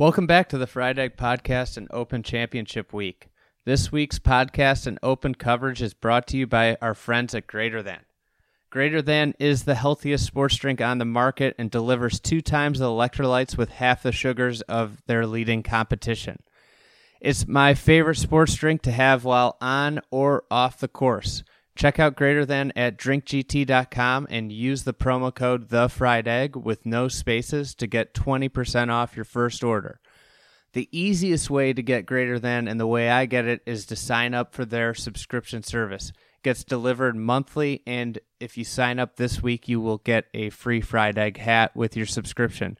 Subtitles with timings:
[0.00, 3.28] Welcome back to the Fried Egg Podcast and Open Championship Week.
[3.66, 7.82] This week's podcast and open coverage is brought to you by our friends at Greater
[7.82, 8.00] Than.
[8.70, 12.86] Greater Than is the healthiest sports drink on the market and delivers two times the
[12.86, 16.38] electrolytes with half the sugars of their leading competition.
[17.20, 21.42] It's my favorite sports drink to have while on or off the course.
[21.80, 26.84] Check out Greater Than at drinkgt.com and use the promo code The Fried Egg with
[26.84, 29.98] no spaces to get 20% off your first order.
[30.74, 33.96] The easiest way to get Greater Than and the way I get it is to
[33.96, 36.10] sign up for their subscription service.
[36.10, 40.50] It gets delivered monthly, and if you sign up this week, you will get a
[40.50, 42.76] free fried egg hat with your subscription.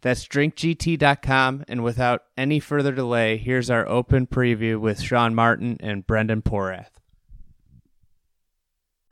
[0.00, 6.06] That's drinkgt.com, and without any further delay, here's our open preview with Sean Martin and
[6.06, 7.00] Brendan Porath.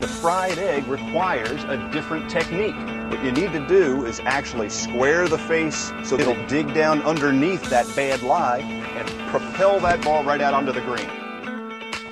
[0.03, 2.75] The fried egg requires a different technique.
[3.09, 7.63] What you need to do is actually square the face so it'll dig down underneath
[7.71, 11.09] that bad lie and propel that ball right out onto the green.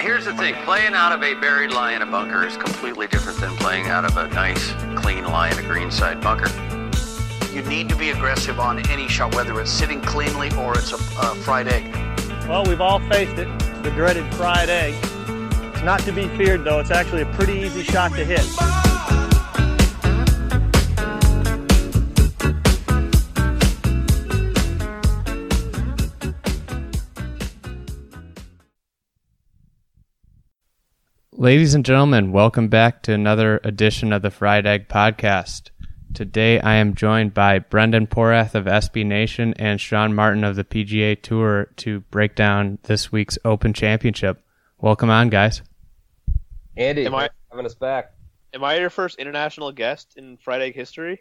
[0.01, 3.41] Here's the thing playing out of a buried lie in a bunker is completely different
[3.41, 6.49] than playing out of a nice, clean lie in a greenside bunker.
[7.53, 10.95] You need to be aggressive on any shot, whether it's sitting cleanly or it's a,
[10.95, 11.93] a fried egg.
[12.47, 13.49] Well, we've all faced it,
[13.83, 14.95] the dreaded fried egg.
[15.81, 16.79] It's not to be feared, though.
[16.79, 18.45] It's actually a pretty easy shot to hit.
[31.33, 35.71] Ladies and gentlemen, welcome back to another edition of the Fried Egg Podcast.
[36.13, 40.65] Today I am joined by Brendan Porath of SB Nation and Sean Martin of the
[40.65, 44.45] PGA Tour to break down this week's Open Championship.
[44.79, 45.63] Welcome on, guys.
[46.77, 48.13] Andy, Am I- having us back.
[48.53, 51.21] Am I your first international guest in Fried Egg history?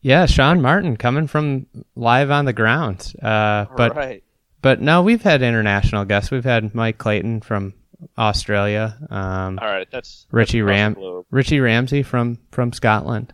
[0.00, 3.12] Yeah, Sean Martin coming from live on the ground.
[3.22, 4.24] Uh, but right.
[4.60, 6.30] but no, we've had international guests.
[6.30, 7.74] We've had Mike Clayton from
[8.18, 9.88] Australia, um, All right.
[9.90, 11.24] That's Richie that's Ram.
[11.30, 13.32] Richie Ramsay from from Scotland.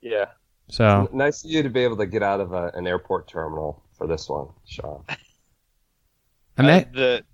[0.00, 0.26] Yeah.
[0.68, 3.82] So Nice of you to be able to get out of a, an airport terminal
[3.96, 5.04] for this one, Sean.
[6.58, 7.24] I mean, Uh, the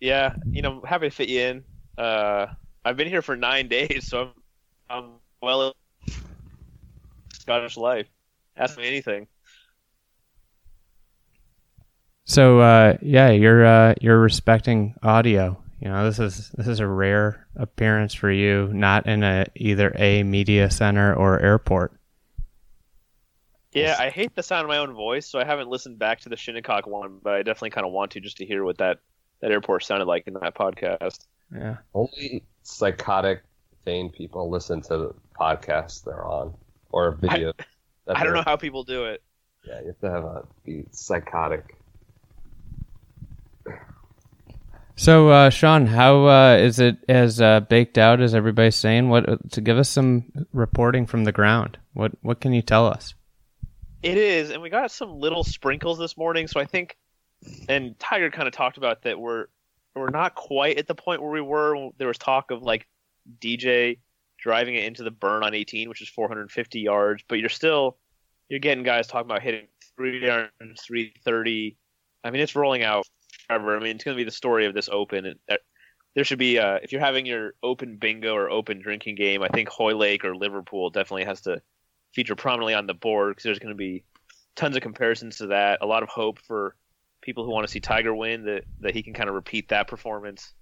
[0.00, 1.64] yeah, you know, happy to fit you in.
[1.96, 2.46] Uh,
[2.88, 4.30] I've been here for nine days, so I'm
[4.88, 5.10] I'm
[5.42, 5.76] well
[7.34, 8.06] Scottish life.
[8.56, 9.26] Ask me anything.
[12.24, 15.62] So uh, yeah, you're uh, you're respecting audio.
[15.80, 19.92] You know, this is this is a rare appearance for you, not in a either
[19.94, 21.92] a media center or airport.
[23.72, 26.30] Yeah, I hate the sound of my own voice, so I haven't listened back to
[26.30, 29.00] the Shinnecock one, but I definitely kind of want to just to hear what that
[29.42, 31.26] that airport sounded like in that podcast.
[31.54, 31.76] Yeah.
[31.94, 33.42] Only psychotic,
[33.84, 36.54] vain people listen to the podcasts they're on
[36.90, 37.52] or video.
[38.06, 39.22] that I don't know how people do it.
[39.66, 41.76] Yeah, you have to have a be psychotic.
[44.96, 49.08] So uh, Sean, how uh, is it as uh, baked out as everybody's saying?
[49.08, 51.78] What to give us some reporting from the ground?
[51.94, 53.14] What what can you tell us?
[54.02, 56.48] It is, and we got some little sprinkles this morning.
[56.48, 56.96] So I think,
[57.68, 59.46] and Tiger kind of talked about that we're
[59.98, 61.90] we're not quite at the point where we were.
[61.98, 62.86] There was talk of like
[63.40, 63.98] DJ
[64.38, 67.98] driving it into the burn on 18, which is 450 yards, but you're still
[68.48, 69.66] you're getting guys talking about hitting
[69.96, 71.76] three yards, 330.
[72.24, 73.06] I mean, it's rolling out
[73.46, 73.76] forever.
[73.76, 75.26] I mean, it's going to be the story of this Open.
[75.26, 75.58] And
[76.14, 79.48] there should be, uh, if you're having your Open bingo or Open drinking game, I
[79.48, 81.60] think Hoylake or Liverpool definitely has to
[82.14, 84.04] feature prominently on the board because there's going to be
[84.56, 85.78] tons of comparisons to that.
[85.82, 86.74] A lot of hope for
[87.28, 89.86] people who want to see Tiger win that that he can kind of repeat that
[89.86, 90.54] performance.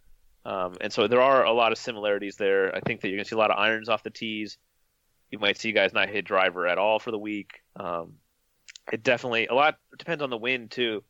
[0.44, 2.74] Um, and so there are a lot of similarities there.
[2.74, 4.58] I think that you're going to see a lot of irons off the tees.
[5.30, 7.62] You might see guys not hit driver at all for the week.
[7.76, 8.14] Um,
[8.92, 11.04] it definitely a lot depends on the wind too.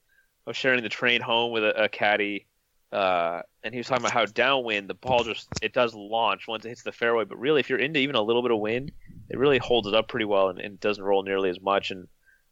[0.47, 2.47] I was sharing the train home with a, a caddy,
[2.93, 6.67] uh, and he was talking about how downwind the ball just it does launch once
[6.67, 7.25] it hits the fairway.
[7.25, 8.93] But really, if you're into even a little bit of wind,
[9.31, 11.91] it really holds it up pretty well and, and doesn't roll nearly as much.
[11.93, 12.09] And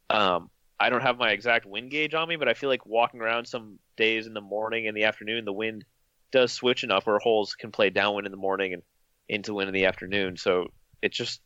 [0.09, 0.49] um,
[0.79, 3.45] I don't have my exact wind gauge on me, but I feel like walking around
[3.45, 5.85] some days in the morning and the afternoon, the wind
[6.31, 8.83] does switch enough where holes can play downwind in the morning and
[9.29, 10.37] into wind in the afternoon.
[10.37, 10.67] So
[11.01, 11.41] it just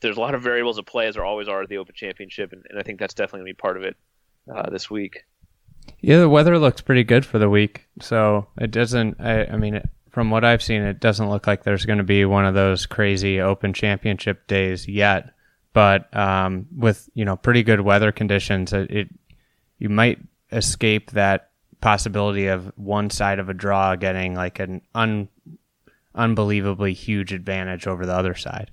[0.00, 2.52] there's a lot of variables at play as there always are at the Open Championship,
[2.52, 3.96] and, and I think that's definitely gonna be part of it
[4.54, 5.24] uh, this week.
[6.00, 9.20] Yeah, the weather looks pretty good for the week, so it doesn't.
[9.20, 12.24] I, I mean, from what I've seen, it doesn't look like there's going to be
[12.24, 15.30] one of those crazy Open Championship days yet.
[15.72, 19.08] But um, with you know pretty good weather conditions, it, it
[19.78, 20.18] you might
[20.52, 21.50] escape that
[21.80, 25.28] possibility of one side of a draw getting like an un,
[26.14, 28.70] unbelievably huge advantage over the other side.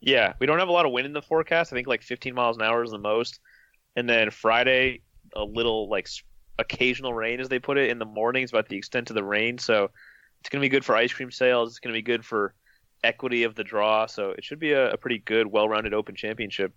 [0.00, 1.72] Yeah, we don't have a lot of wind in the forecast.
[1.72, 3.40] I think like 15 miles an hour is the most.
[3.96, 5.00] And then Friday,
[5.34, 6.08] a little like
[6.58, 8.50] occasional rain, as they put it, in the mornings.
[8.50, 9.90] About the extent of the rain, so
[10.40, 11.70] it's going to be good for ice cream sales.
[11.70, 12.54] It's going to be good for
[13.06, 14.06] equity of the draw.
[14.06, 16.74] So it should be a, a pretty good, well-rounded Open Championship.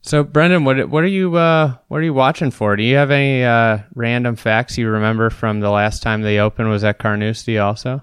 [0.00, 2.76] So, Brendan, what what are you uh, what are you watching for?
[2.76, 6.68] Do you have any uh, random facts you remember from the last time the Open
[6.68, 7.58] was at Carnoustie?
[7.58, 8.02] Also,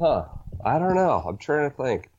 [0.00, 0.26] Huh.
[0.64, 1.22] I don't know.
[1.26, 2.10] I'm trying to think.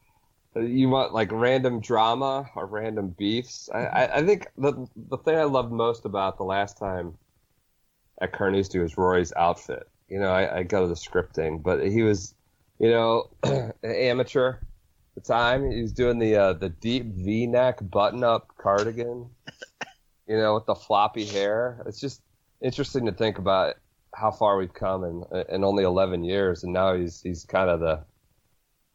[0.55, 3.69] Uh, You want like random drama or random beefs?
[3.73, 7.17] I, I, I think the the thing I loved most about the last time
[8.21, 9.87] at Carnoustie was Rory's outfit.
[10.09, 12.33] You know, I, I go to the scripting, but he was,
[12.79, 13.29] you know,
[13.83, 14.59] amateur at
[15.15, 15.69] the time.
[15.71, 19.29] He's doing the uh, the deep V neck button up cardigan.
[20.27, 21.81] You know, with the floppy hair.
[21.85, 22.21] It's just
[22.61, 23.75] interesting to think about
[24.13, 27.79] how far we've come in in only 11 years, and now he's he's kind of
[27.79, 28.03] the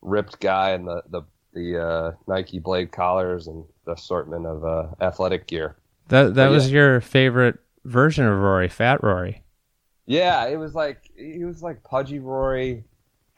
[0.02, 1.22] ripped guy in the the
[1.54, 5.76] the uh, Nike blade collars and the assortment of uh, athletic gear.
[6.08, 6.74] that that was yeah.
[6.74, 9.42] your favorite version of Rory, Fat Rory.
[10.06, 12.84] Yeah, it was like he was like pudgy Rory,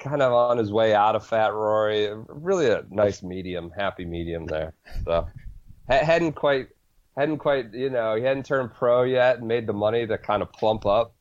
[0.05, 2.11] kind of on his way out of Fat Rory.
[2.29, 4.75] Really a nice medium, happy medium there.
[5.05, 5.27] So
[5.91, 6.69] ha- hadn't quite
[7.17, 10.43] hadn't quite you know he hadn't turned pro yet and made the money to kind
[10.43, 11.15] of plump up.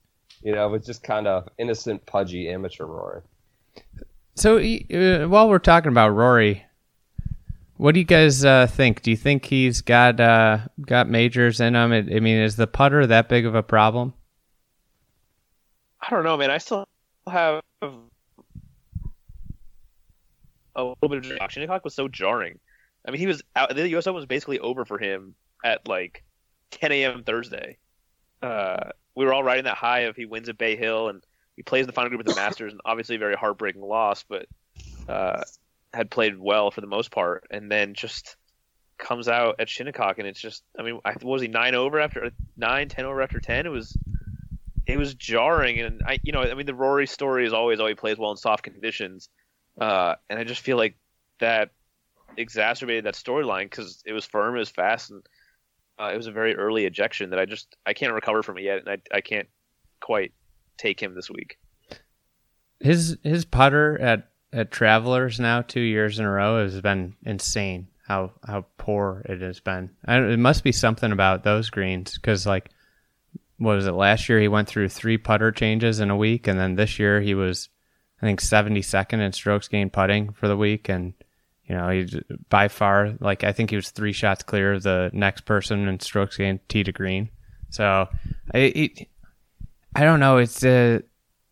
[0.44, 3.22] You know, it was just kind of innocent, pudgy amateur Rory.
[4.36, 6.66] So, uh, while we're talking about Rory,
[7.78, 9.02] what do you guys uh, think?
[9.04, 11.94] Do you think he's got uh, got majors in him?
[11.94, 14.14] I I mean, is the putter that big of a problem?
[16.02, 16.52] I don't know, man.
[16.52, 16.86] I still
[17.32, 17.62] have
[20.76, 22.60] a little bit of Shinnecock was so jarring.
[23.08, 23.76] I mean, he was out.
[23.76, 24.08] The U.S.
[24.08, 26.24] Open was basically over for him at like
[26.72, 27.24] 10 a.m.
[27.24, 27.78] Thursday.
[28.42, 31.24] Uh, we were all riding that high of he wins at Bay Hill and
[31.56, 34.24] he plays in the final group of the Masters, and obviously a very heartbreaking loss,
[34.28, 34.48] but
[35.08, 35.44] uh,
[35.94, 38.36] had played well for the most part, and then just
[38.98, 42.32] comes out at Shinnecock, and it's just, I mean, I, was he nine over after
[42.58, 43.66] nine, ten over after ten?
[43.66, 43.96] It was
[44.86, 47.88] it was jarring, and I, you know, I mean, the Rory story is always, oh,
[47.88, 49.30] he plays well in soft conditions,
[49.80, 50.96] uh, and I just feel like
[51.40, 51.72] that
[52.38, 55.24] exacerbated that storyline because it was firm, it was fast, and
[56.00, 58.64] uh, it was a very early ejection that I just I can't recover from it
[58.64, 59.48] yet, and I I can't
[60.00, 60.34] quite
[60.78, 61.58] take him this week.
[62.80, 67.88] His his putter at at Travelers now two years in a row has been insane.
[68.08, 69.92] How how poor it has been.
[70.06, 72.70] I, it must be something about those greens because like
[73.58, 74.42] what was it last year?
[74.42, 77.70] He went through three putter changes in a week, and then this year he was
[78.24, 81.14] I think seventy second in strokes gained putting for the week, and
[81.66, 82.16] you know he's
[82.48, 86.00] by far like I think he was three shots clear of the next person in
[86.00, 87.30] strokes gained tee to green.
[87.70, 88.08] So
[88.54, 89.08] I it,
[89.94, 90.38] I don't know.
[90.38, 91.00] It's uh,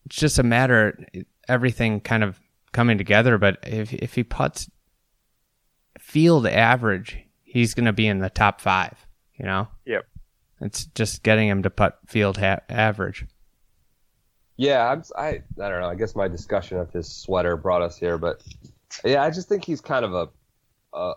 [0.06, 1.06] it's just a matter
[1.50, 2.40] everything kind of
[2.72, 3.38] coming together.
[3.38, 4.70] But if if he puts
[6.00, 9.06] field average, he's going to be in the top five.
[9.36, 9.68] You know.
[9.86, 10.06] Yep.
[10.62, 13.26] It's just getting him to putt field ha- average.
[14.62, 15.90] Yeah, I'm, I I don't know.
[15.90, 18.44] I guess my discussion of his sweater brought us here, but
[19.04, 20.30] yeah, I just think he's kind of a,
[20.96, 21.16] uh,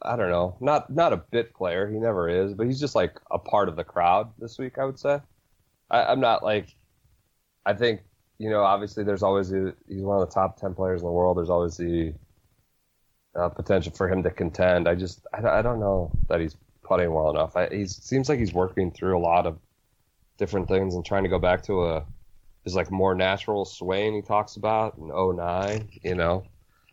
[0.00, 1.86] I don't know, not not a bit player.
[1.86, 4.78] He never is, but he's just like a part of the crowd this week.
[4.78, 5.20] I would say.
[5.90, 6.74] I, I'm not like,
[7.66, 8.00] I think
[8.38, 8.62] you know.
[8.62, 11.36] Obviously, there's always a, he's one of the top ten players in the world.
[11.36, 12.14] There's always the
[13.38, 14.88] uh, potential for him to contend.
[14.88, 17.56] I just I, I don't know that he's putting well enough.
[17.70, 19.58] He seems like he's working through a lot of
[20.38, 22.06] different things and trying to go back to a
[22.66, 26.44] his like more natural Swain he talks about in 09, you know,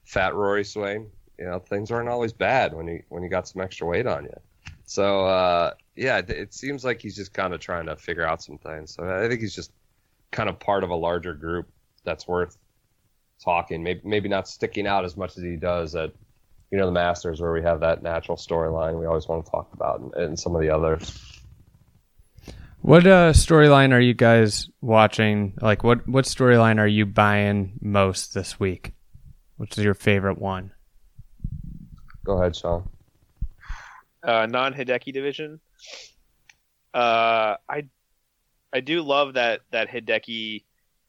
[0.06, 1.10] fat Rory Swain.
[1.40, 4.26] You know, things aren't always bad when you when you got some extra weight on
[4.26, 4.40] you.
[4.86, 8.44] So uh, yeah, it, it seems like he's just kind of trying to figure out
[8.44, 8.94] some things.
[8.94, 9.72] So I think he's just
[10.32, 11.68] kind of part of a larger group
[12.04, 12.56] that's worth
[13.44, 13.82] talking.
[13.82, 16.12] Maybe maybe not sticking out as much as he does at
[16.70, 19.74] you know the Masters where we have that natural storyline we always want to talk
[19.74, 21.43] about and, and some of the others.
[22.84, 25.54] What uh, storyline are you guys watching?
[25.62, 28.92] Like, what what storyline are you buying most this week?
[29.56, 30.74] Which is your favorite one?
[32.26, 32.90] Go ahead, Sean.
[34.22, 35.62] uh, non-Hideki division.
[36.94, 37.86] Uh, I
[38.74, 40.66] I do love that that Hideki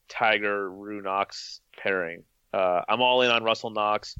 [0.07, 2.23] Tiger Rue Knox pairing.
[2.53, 4.17] Uh, I'm all in on Russell Knox.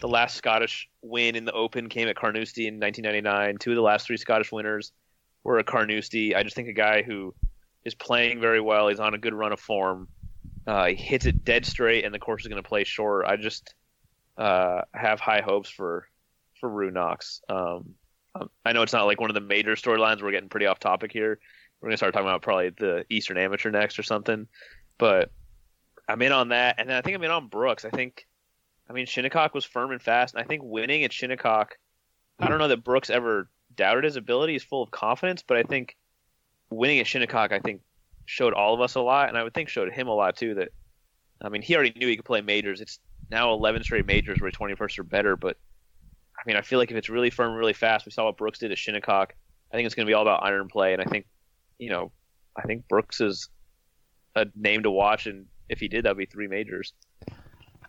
[0.00, 3.58] The last Scottish win in the Open came at Carnoustie in 1999.
[3.58, 4.90] Two of the last three Scottish winners
[5.46, 6.34] were at Carnoustie.
[6.34, 7.32] I just think a guy who
[7.84, 8.88] is playing very well.
[8.88, 10.08] He's on a good run of form.
[10.66, 13.26] Uh, he hits it dead straight, and the course is going to play short.
[13.26, 13.74] I just
[14.36, 16.08] uh, have high hopes for
[16.60, 17.42] for Rue Knox.
[17.48, 17.94] Um,
[18.34, 20.20] um, I know it's not like one of the major storylines.
[20.20, 21.38] We're getting pretty off topic here.
[21.80, 24.48] We're gonna start talking about probably the Eastern Amateur next or something.
[24.98, 25.30] But
[26.08, 27.84] I'm in on that, and then I think I'm in on Brooks.
[27.84, 28.26] I think,
[28.90, 31.78] I mean, Shinnecock was firm and fast, and I think winning at Shinnecock.
[32.40, 34.54] I don't know that Brooks ever doubted his ability.
[34.54, 35.96] He's full of confidence, but I think
[36.70, 37.82] winning at Shinnecock, I think,
[38.26, 40.54] showed all of us a lot, and I would think showed him a lot too.
[40.54, 40.68] That
[41.42, 42.80] I mean, he already knew he could play majors.
[42.80, 42.98] It's
[43.30, 45.56] now 11 straight majors where 21st or better, but
[46.38, 48.58] I mean, I feel like if it's really firm, really fast, we saw what Brooks
[48.58, 49.34] did at Shinnecock.
[49.72, 51.26] I think it's going to be all about iron play, and I think,
[51.78, 52.12] you know,
[52.56, 53.48] I think Brooks is
[54.34, 56.92] a name to watch, and if he did, that'd be three majors.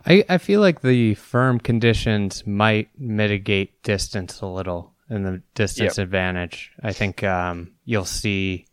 [0.05, 5.97] I, I feel like the firm conditions might mitigate distance a little and the distance
[5.97, 6.03] Yep.
[6.05, 6.71] advantage.
[6.81, 8.67] I think um, you'll see.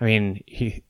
[0.00, 0.84] I mean, he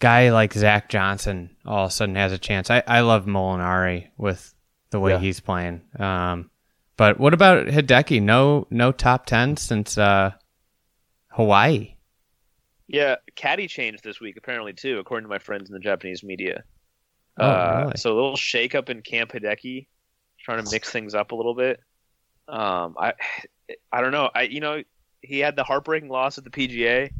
[0.00, 2.70] guy like Zach Johnson all of a sudden has a chance.
[2.70, 4.54] I, I love Molinari with
[4.90, 5.18] the way Yeah.
[5.18, 5.82] he's playing.
[5.98, 6.50] Um,
[6.96, 8.22] but what about Hideki?
[8.22, 10.32] No no top ten since uh,
[11.28, 11.94] Hawaii.
[12.86, 16.64] Yeah, caddy changed this week apparently too, according to my friends in the Japanese media.
[17.38, 17.96] Oh, uh, really?
[17.98, 19.86] So a little shake up in Camp Hideki,
[20.40, 21.80] trying to mix things up a little bit.
[22.48, 23.12] Um, I,
[23.92, 24.30] I don't know.
[24.34, 24.82] I you know
[25.22, 27.10] he had the heartbreaking loss at the PGA.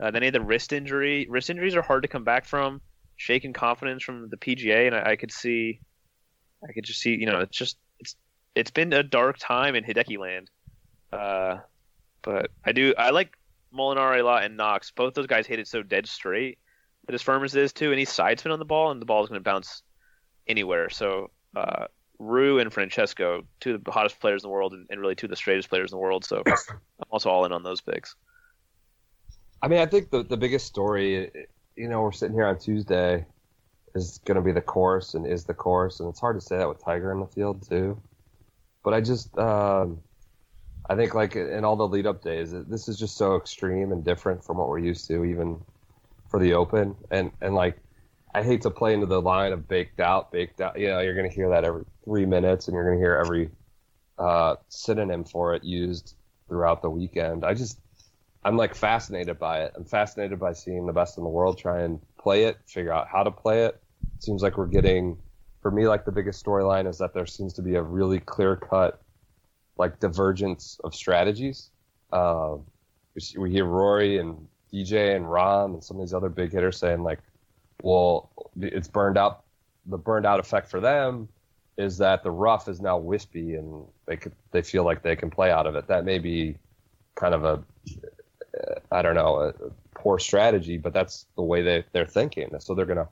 [0.00, 1.26] Uh, then he had the wrist injury.
[1.28, 2.80] Wrist injuries are hard to come back from.
[3.16, 5.80] Shaken confidence from the PGA, and I, I could see,
[6.68, 7.10] I could just see.
[7.10, 8.16] You know, it's just it's
[8.54, 10.50] it's been a dark time in Hideki land.
[11.12, 11.58] Uh,
[12.22, 13.36] but I do I like
[13.72, 14.90] Molinari a lot and Knox.
[14.90, 16.58] Both those guys hit it so dead straight.
[17.04, 19.06] But as firm as it is too, he's side spin on the ball, and the
[19.06, 19.82] ball is going to bounce
[20.46, 20.88] anywhere.
[20.90, 21.86] So uh,
[22.22, 25.26] Rue and Francesco, two of the hottest players in the world, and, and really two
[25.26, 26.24] of the straightest players in the world.
[26.24, 26.78] So I'm
[27.10, 28.14] also all in on those picks.
[29.60, 31.30] I mean, I think the the biggest story,
[31.76, 33.26] you know, we're sitting here on Tuesday,
[33.94, 36.56] is going to be the course and is the course, and it's hard to say
[36.58, 38.00] that with Tiger in the field too.
[38.84, 40.00] But I just, um,
[40.88, 44.04] I think like in all the lead up days, this is just so extreme and
[44.04, 45.60] different from what we're used to, even
[46.30, 47.78] for the Open, and and like.
[48.34, 50.80] I hate to play into the line of baked out, baked out.
[50.80, 53.16] You know, you're going to hear that every three minutes, and you're going to hear
[53.16, 53.50] every
[54.18, 56.14] uh, synonym for it used
[56.48, 57.44] throughout the weekend.
[57.44, 57.78] I just,
[58.44, 59.72] I'm like fascinated by it.
[59.76, 63.08] I'm fascinated by seeing the best in the world try and play it, figure out
[63.08, 63.80] how to play it.
[64.16, 65.16] It seems like we're getting,
[65.60, 68.56] for me, like the biggest storyline is that there seems to be a really clear
[68.56, 69.00] cut,
[69.76, 71.70] like divergence of strategies.
[72.12, 76.52] We, see, we hear Rory and DJ and Rahm and some of these other big
[76.52, 77.20] hitters saying like,
[77.82, 78.30] well,
[78.60, 79.44] it's burned out.
[79.86, 81.28] The burned out effect for them
[81.76, 85.30] is that the rough is now wispy and they could they feel like they can
[85.30, 85.86] play out of it.
[85.88, 86.56] That may be
[87.14, 87.62] kind of a
[88.90, 89.52] I don't know, a
[89.94, 92.50] poor strategy, but that's the way they, they're thinking.
[92.58, 93.08] So they're to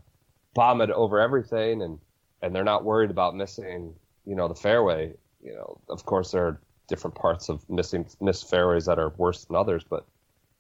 [0.55, 1.99] bomb it over everything and,
[2.43, 3.95] and they're not worried about missing,
[4.26, 5.14] you know, the fairway.
[5.43, 9.45] You know, of course there are different parts of missing missed fairways that are worse
[9.45, 10.07] than others, but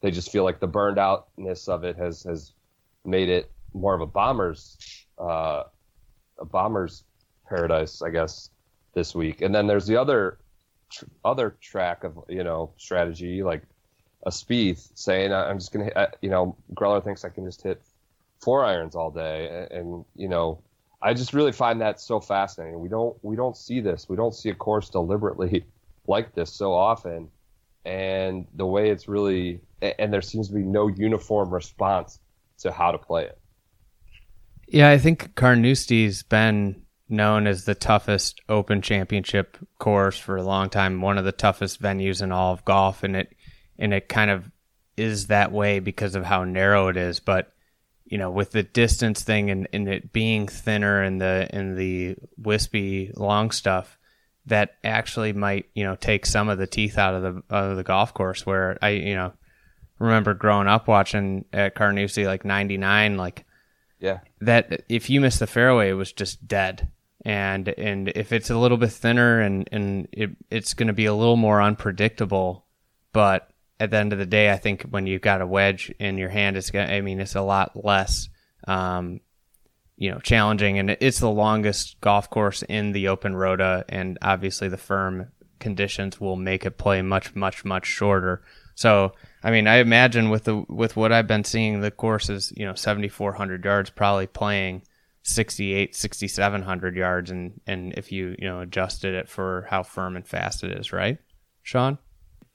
[0.00, 2.52] they just feel like the burned outness of it has, has
[3.04, 4.78] made it more of a bomber's,
[5.18, 5.64] uh,
[6.38, 7.04] a bomber's
[7.50, 8.50] paradise, I guess,
[8.94, 9.42] this week.
[9.42, 10.38] And then there's the other,
[10.90, 13.62] tr- other track of, you know, strategy, like,
[14.24, 17.80] a Spieth saying, "I'm just gonna, hit, you know, Greller thinks I can just hit
[18.40, 20.60] four irons all day," and, and you know,
[21.02, 22.80] I just really find that so fascinating.
[22.80, 24.08] We don't we don't see this.
[24.08, 25.64] We don't see a course deliberately
[26.06, 27.28] like this so often,
[27.84, 32.18] and the way it's really, and there seems to be no uniform response
[32.58, 33.38] to how to play it.
[34.68, 40.70] Yeah, I think Carnoustie's been known as the toughest Open Championship course for a long
[40.70, 43.34] time, one of the toughest venues in all of golf, and it
[43.78, 44.50] and it kind of
[44.96, 47.20] is that way because of how narrow it is.
[47.20, 47.52] But
[48.04, 52.16] you know, with the distance thing and, and it being thinner and the and the
[52.36, 53.98] wispy long stuff,
[54.46, 57.76] that actually might you know take some of the teeth out of the out of
[57.76, 58.44] the golf course.
[58.44, 59.32] Where I you know
[59.98, 63.44] remember growing up watching at Carnoustie like '99, like
[64.00, 66.88] Yeah, that if you missed the fairway, it was just dead.
[67.24, 71.06] And and if it's a little bit thinner and and it, it's going to be
[71.06, 72.64] a little more unpredictable,
[73.12, 73.50] but
[73.80, 76.28] at the end of the day, I think when you've got a wedge in your
[76.28, 76.88] hand, it's going.
[76.88, 78.28] I mean, it's a lot less,
[78.68, 79.20] um,
[79.96, 84.68] you know, challenging, and it's the longest golf course in the Open Rota, and obviously
[84.68, 88.42] the firm conditions will make it play much, much, much shorter.
[88.74, 89.12] So,
[89.42, 92.66] I mean, I imagine with the with what I've been seeing, the course is you
[92.66, 94.82] know 7,400 yards, probably playing
[95.22, 100.26] 68, 6,700 yards, and and if you you know adjusted it for how firm and
[100.26, 101.18] fast it is, right,
[101.62, 101.98] Sean?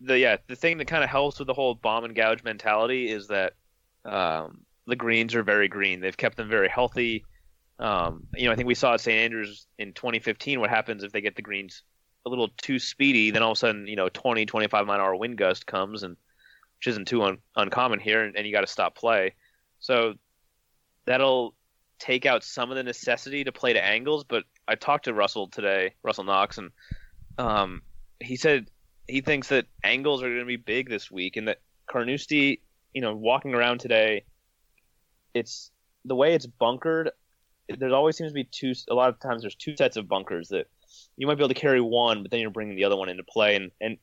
[0.02, 3.10] the yeah the thing that kind of helps with the whole bomb and gouge mentality
[3.10, 3.54] is that
[4.04, 6.00] um, the greens are very green.
[6.00, 7.26] They've kept them very healthy.
[7.80, 11.12] Um, you know, I think we saw at St Andrews in 2015 what happens if
[11.12, 11.84] they get the greens
[12.26, 13.32] a little too speedy.
[13.32, 16.04] Then all of a sudden, you know, 20, 25 mile an hour wind gust comes,
[16.04, 16.16] and
[16.78, 19.34] which isn't too un- uncommon here, and, and you got to stop play.
[19.80, 20.14] So
[21.06, 21.56] that'll
[22.00, 24.24] take out some of the necessity to play to angles.
[24.24, 26.72] But I talked to Russell today, Russell Knox, and
[27.38, 27.82] um,
[28.20, 28.68] he said
[29.08, 32.62] he thinks that angles are going to be big this week, and that Carnoustie,
[32.94, 34.26] you know, walking around today,
[35.34, 35.72] it's
[36.06, 37.12] the way it's bunkered.
[37.68, 38.74] There always seems to be two.
[38.90, 40.68] A lot of times, there's two sets of bunkers that
[41.18, 43.24] you might be able to carry one, but then you're bringing the other one into
[43.24, 43.98] play, and and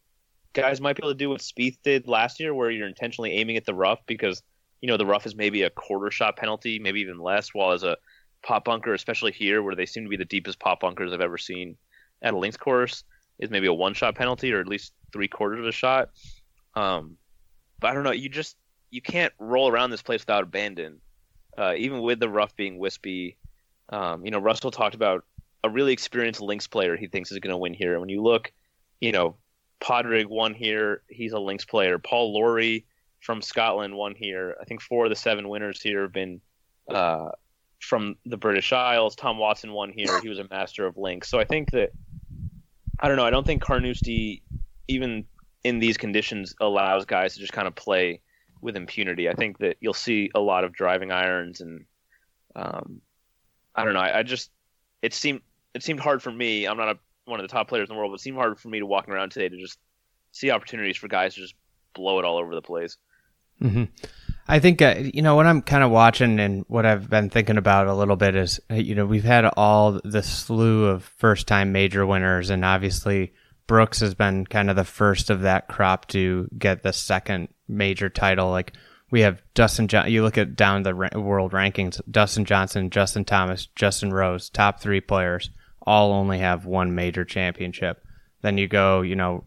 [0.53, 3.57] guys might be able to do what Spieth did last year, where you're intentionally aiming
[3.57, 4.43] at the rough because
[4.83, 7.85] you know the rough is maybe a quarter shot penalty, maybe even less, while as
[7.85, 7.97] a
[8.43, 11.39] pot bunker, especially here where they seem to be the deepest pot bunkers I've ever
[11.39, 11.77] seen
[12.21, 13.05] at a links course,
[13.39, 16.11] is maybe a one shot penalty or at least three quarters of a shot.
[16.75, 17.17] Um,
[17.81, 18.11] but I don't know.
[18.11, 18.57] You just
[18.91, 21.01] you can't roll around this place without abandon,
[21.57, 23.39] uh, even with the rough being wispy.
[23.89, 25.25] Um, you know, Russell talked about
[25.65, 27.93] a really experienced links player he thinks is going to win here.
[27.93, 28.53] And when you look,
[29.01, 29.37] you know,
[29.81, 31.03] Padraig won here.
[31.09, 31.99] He's a links player.
[31.99, 32.85] Paul Lawrie
[33.23, 34.57] from Scotland won here.
[34.61, 36.41] I think four of the seven winners here have been
[36.91, 37.31] uh,
[37.79, 39.15] from the British Isles.
[39.15, 40.21] Tom Watson won here.
[40.21, 41.29] He was a master of links.
[41.29, 41.93] So I think that
[42.99, 43.25] I don't know.
[43.25, 44.43] I don't think Carnoustie,
[44.89, 45.25] even
[45.63, 48.21] in these conditions, allows guys to just kind of play
[48.61, 49.29] with impunity.
[49.29, 51.85] I think that you'll see a lot of driving irons and
[52.57, 53.01] um,
[53.75, 54.01] I don't know.
[54.01, 54.51] I, I just
[55.01, 55.43] it seemed
[55.75, 56.67] it seemed hard for me.
[56.67, 58.59] I'm not a, one of the top players in the world, but it seemed hard
[58.59, 59.79] for me to walking around today to just
[60.33, 61.55] see opportunities for guys to just
[61.95, 62.97] blow it all over the place.
[63.63, 63.85] Mm-hmm.
[64.49, 67.59] I think uh, you know what I'm kind of watching and what I've been thinking
[67.59, 71.73] about a little bit is you know we've had all the slew of first time
[71.73, 73.33] major winners and obviously
[73.67, 78.11] Brooks has been kind of the first of that crop to get the second major
[78.11, 78.73] title like
[79.11, 83.69] we have Dustin John you look at down the world rankings Dustin Johnson, Justin Thomas,
[83.77, 85.51] Justin Rose, top 3 players
[85.87, 88.05] all only have one major championship.
[88.43, 89.45] Then you go, you know,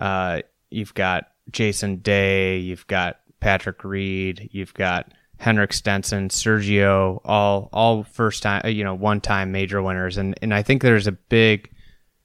[0.00, 7.68] uh, you've got Jason Day, you've got Patrick Reed, you've got Henrik Stenson, Sergio, all
[7.72, 11.12] all first time, you know, one time major winners, and and I think there's a
[11.12, 11.70] big,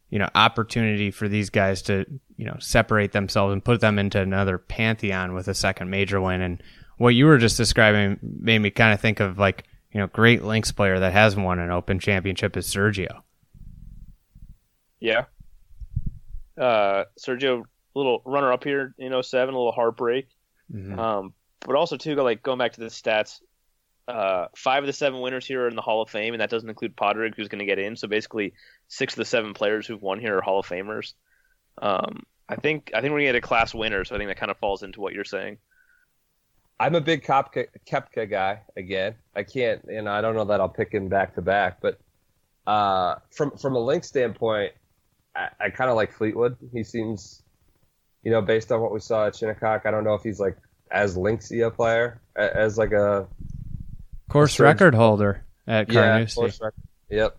[0.10, 2.06] you know, opportunity for these guys to
[2.38, 6.42] you know separate themselves and put them into another pantheon with a second major win.
[6.42, 6.64] And
[6.98, 9.66] what you were just describing made me kind of think of like
[9.98, 13.22] you know, great links player that has won an Open championship is Sergio.
[15.00, 15.26] Yeah.
[16.56, 17.64] Uh, Sergio,
[17.96, 20.28] little runner up here in 07, a little heartbreak.
[20.74, 21.00] Mm-hmm.
[21.00, 23.40] Um, but also too, like going back to the stats,
[24.08, 26.50] uh, five of the seven winners here are in the Hall of Fame, and that
[26.50, 27.96] doesn't include Padraig, who's going to get in.
[27.96, 28.54] So basically,
[28.88, 31.14] six of the seven players who've won here are Hall of Famers.
[31.82, 34.30] Um, I think I think we're going to get a class winner, so I think
[34.30, 35.58] that kind of falls into what you're saying.
[36.80, 38.62] I'm a big Koepka, Koepka guy.
[38.78, 41.82] Again, I can't, you know, I don't know that I'll pick him back to back,
[41.82, 42.00] but
[42.66, 44.74] uh, from from a link standpoint,
[45.36, 46.56] I, I kind of like Fleetwood.
[46.72, 47.44] He seems,
[48.28, 50.58] you know, based on what we saw at Shinnecock, I don't know if he's like
[50.92, 53.26] as linksy a player as like a
[54.28, 56.52] course a record holder at Carnoustie.
[56.60, 56.70] Yeah,
[57.10, 57.38] yep,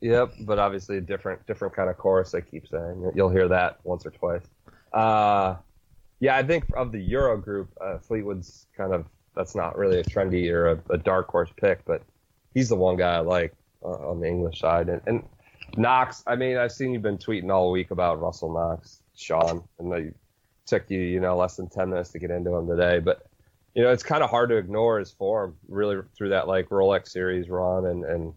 [0.00, 0.32] yep.
[0.40, 2.34] But obviously a different different kind of course.
[2.34, 4.40] I keep saying you'll hear that once or twice.
[4.90, 5.56] Uh,
[6.20, 10.02] yeah, I think of the Euro group, uh, Fleetwood's kind of that's not really a
[10.02, 12.00] trendy or a, a, dark horse pick, but
[12.54, 13.52] he's the one guy I like
[13.84, 14.88] uh, on the English side.
[14.88, 15.28] And, and
[15.76, 19.90] Knox, I mean, I've seen you've been tweeting all week about Russell Knox, Sean, and
[19.90, 20.12] they
[20.66, 22.98] took you, you know, less than 10 minutes to get into him today.
[22.98, 23.26] But,
[23.74, 27.08] you know, it's kind of hard to ignore his form really through that like Rolex
[27.08, 28.34] series run and, and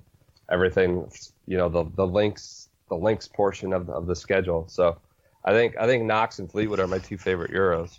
[0.51, 1.11] everything,
[1.47, 4.67] you know, the, the links, the links portion of the, of the schedule.
[4.67, 4.97] So
[5.43, 7.97] I think, I think Knox and Fleetwood are my two favorite Euros.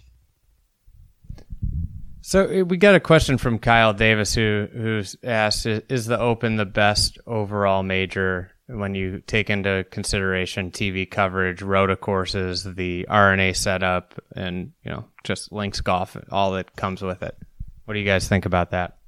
[2.23, 6.57] So uh, we got a question from Kyle Davis who who's asked is the Open
[6.57, 13.53] the best overall major when you take into consideration TV coverage, rota courses, the R&A
[13.53, 17.37] setup, and you know just links golf, all that comes with it.
[17.85, 18.99] What do you guys think about that?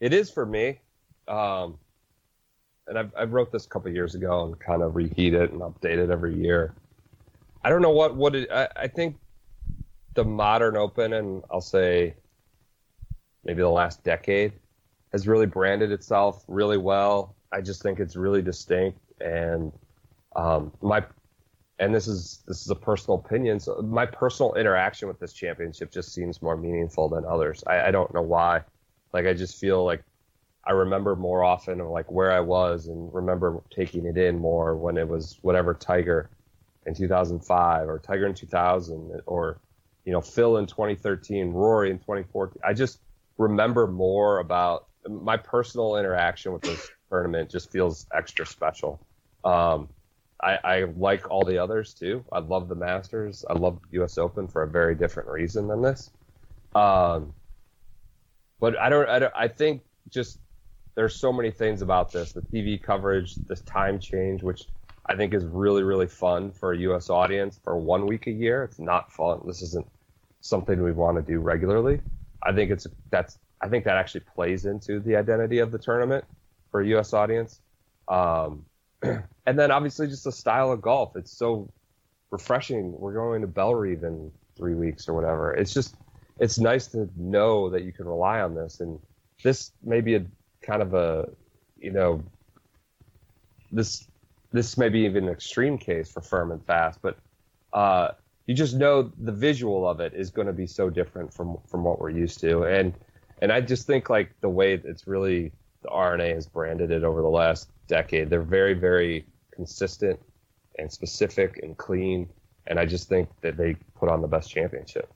[0.00, 0.80] It is for me,
[1.28, 1.78] um,
[2.86, 5.60] and I've, I wrote this a couple years ago and kind of reheat it and
[5.60, 6.74] update it every year.
[7.62, 9.16] I don't know what what it, I, I think
[10.14, 12.14] the modern Open, and I'll say
[13.44, 14.52] maybe the last decade,
[15.12, 19.72] has really branded itself really well I just think it's really distinct, and
[20.36, 21.04] um, my
[21.78, 23.58] and this is this is a personal opinion.
[23.58, 27.64] So my personal interaction with this championship just seems more meaningful than others.
[27.66, 28.62] I, I don't know why.
[29.12, 30.04] Like I just feel like
[30.64, 34.76] I remember more often of like where I was and remember taking it in more
[34.76, 36.30] when it was whatever Tiger
[36.86, 39.58] in 2005 or Tiger in 2000 or
[40.04, 42.60] you know Phil in 2013, Rory in 2014.
[42.64, 43.00] I just
[43.38, 49.00] remember more about my personal interaction with this tournament just feels extra special.
[49.44, 49.88] Um,
[50.42, 52.24] I, I, like all the others too.
[52.32, 53.44] I love the Masters.
[53.48, 54.16] I love the U.S.
[54.16, 56.10] Open for a very different reason than this.
[56.74, 57.34] Um,
[58.58, 59.32] but I don't, I don't.
[59.36, 60.38] I think just
[60.94, 62.32] there's so many things about this.
[62.32, 64.66] The TV coverage, this time change, which
[65.06, 67.10] I think is really, really fun for a U.S.
[67.10, 68.62] audience for one week a year.
[68.62, 69.40] It's not fun.
[69.46, 69.86] This isn't
[70.40, 72.00] something we want to do regularly.
[72.42, 76.24] I think it's that's I think that actually plays into the identity of the tournament
[76.70, 77.12] for a U.S.
[77.12, 77.60] audience.
[78.08, 78.64] Um,
[79.02, 81.16] and then obviously just the style of golf.
[81.16, 81.70] It's so
[82.30, 82.92] refreshing.
[82.98, 85.52] We're going to Bellerive in three weeks or whatever.
[85.52, 85.94] It's just
[86.38, 88.80] it's nice to know that you can rely on this.
[88.80, 88.98] And
[89.42, 90.24] this may be a
[90.62, 91.28] kind of a
[91.78, 92.22] you know
[93.72, 94.06] this
[94.52, 97.18] this may be even an extreme case for firm and fast, but
[97.72, 98.08] uh,
[98.46, 101.84] you just know the visual of it is going to be so different from from
[101.84, 102.94] what we're used to, and
[103.40, 105.52] and I just think like the way it's really
[105.82, 110.18] the R&A has branded it over the last decade, they're very very consistent
[110.78, 112.28] and specific and clean,
[112.66, 115.10] and I just think that they put on the best championship.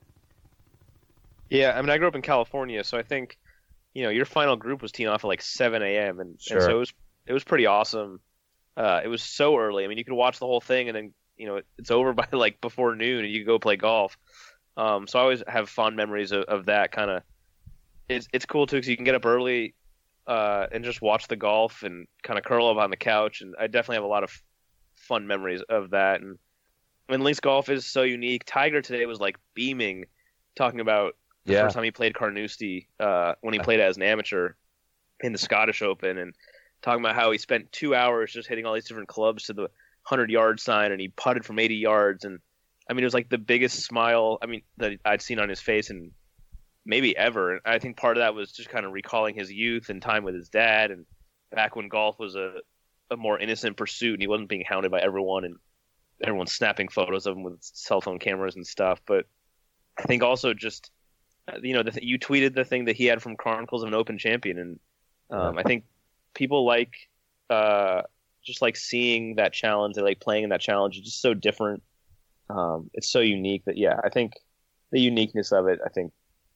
[1.50, 3.38] Yeah, I mean, I grew up in California, so I think,
[3.94, 6.20] you know, your final group was teeing off at like 7 a.m.
[6.20, 6.57] and, Sure.
[6.59, 6.92] and so it was
[7.27, 8.20] it was pretty awesome.
[8.77, 9.85] Uh, it was so early.
[9.85, 12.27] I mean, you could watch the whole thing, and then you know it's over by
[12.33, 14.18] like before noon, and you could go play golf.
[14.77, 17.22] Um, so I always have fond memories of, of that kind of.
[18.09, 19.74] It's it's cool too because you can get up early,
[20.26, 23.54] uh, and just watch the golf and kind of curl up on the couch, and
[23.58, 24.32] I definitely have a lot of
[24.96, 26.20] fun memories of that.
[26.20, 26.38] And
[27.08, 28.44] and links golf is so unique.
[28.46, 30.06] Tiger today was like beaming,
[30.56, 31.62] talking about the Yeah.
[31.62, 34.54] first time he played Carnoustie uh, when he played as an amateur
[35.20, 36.34] in the Scottish Open, and
[36.82, 39.68] talking about how he spent two hours just hitting all these different clubs to the
[40.02, 42.40] hundred yard sign, and he putted from eighty yards, and
[42.88, 45.60] I mean it was like the biggest smile I mean that I'd seen on his
[45.60, 46.12] face and
[46.85, 47.61] maybe ever.
[47.64, 50.35] I think part of that was just kind of recalling his youth and time with
[50.35, 51.07] his dad, and
[51.51, 52.55] back when golf was a
[53.11, 55.57] a more innocent pursuit, and he wasn't being hounded by everyone and
[56.23, 59.01] everyone snapping photos of him with cell phone cameras and stuff.
[59.07, 59.27] But
[59.99, 60.90] I think also just
[61.62, 63.94] you know, the th- you tweeted the thing that he had from Chronicles of an
[63.94, 64.81] Open Champion, and
[65.31, 65.85] um, I think
[66.35, 66.94] people like
[67.51, 68.03] uh,
[68.44, 69.94] just like seeing that challenge.
[69.94, 70.97] They like playing in that challenge.
[70.97, 71.83] It's just so different.
[72.49, 74.35] Um, it's so unique that yeah, I think
[74.90, 75.81] the uniqueness of it.
[75.85, 76.12] I think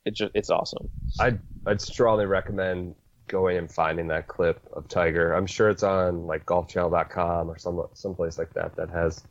[0.09, 0.88] it just it's awesome.
[1.21, 2.94] I'd I'd strongly recommend
[3.29, 5.35] going and finding that clip of Tiger.
[5.35, 9.25] I'm sure it's on like golfchannel.com or some someplace like that that has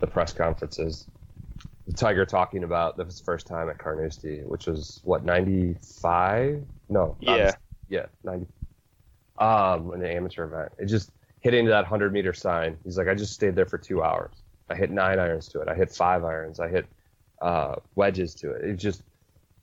[0.00, 1.06] the press conferences.
[1.86, 6.66] The Tiger talking about his first time at Carnoustie, which was what 95?
[6.88, 7.52] No, Yeah.
[7.88, 8.46] yeah, 90.
[9.38, 12.76] Um, in an amateur event, it just hitting that 100 meter sign.
[12.82, 14.42] He's like, I just stayed there for two hours.
[14.68, 15.68] I hit nine irons to it.
[15.68, 16.58] I hit five irons.
[16.58, 16.86] I hit
[17.40, 18.64] uh, wedges to it.
[18.64, 19.02] It just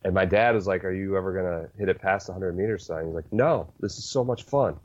[0.04, 2.78] and my dad was like, "Are you ever gonna hit it past the hundred meter
[2.78, 4.78] sign?" He's like, "No, this is so much fun,"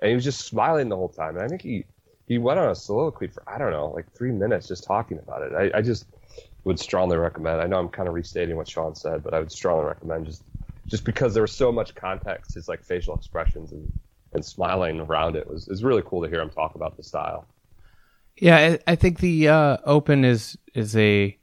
[0.00, 1.36] and he was just smiling the whole time.
[1.36, 1.84] And I think he
[2.26, 5.42] he went on a soliloquy for I don't know, like three minutes just talking about
[5.42, 5.52] it.
[5.54, 6.06] I, I just
[6.64, 7.60] would strongly recommend.
[7.60, 10.42] I know I'm kind of restating what Sean said, but I would strongly recommend just
[10.86, 13.90] just because there was so much context, his like facial expressions and
[14.34, 17.46] and smiling around it was is really cool to hear him talk about the style.
[18.36, 21.37] Yeah, I, I think the uh, Open is is a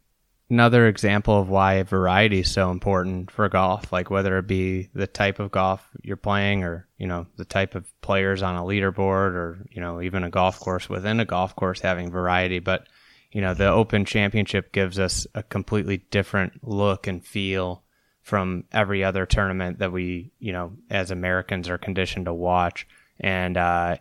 [0.49, 3.91] another example of why variety is so important for golf.
[3.91, 7.75] Like whether it be the type of golf you're playing, or you know the type
[7.75, 11.55] of players on a leaderboard, or you know even a golf course within a golf
[11.55, 12.59] course having variety.
[12.59, 12.87] But
[13.31, 17.83] you know the Open Championship gives us a completely different look and feel
[18.21, 22.87] from every other tournament that we you know as Americans are conditioned to watch.
[23.19, 23.97] And uh,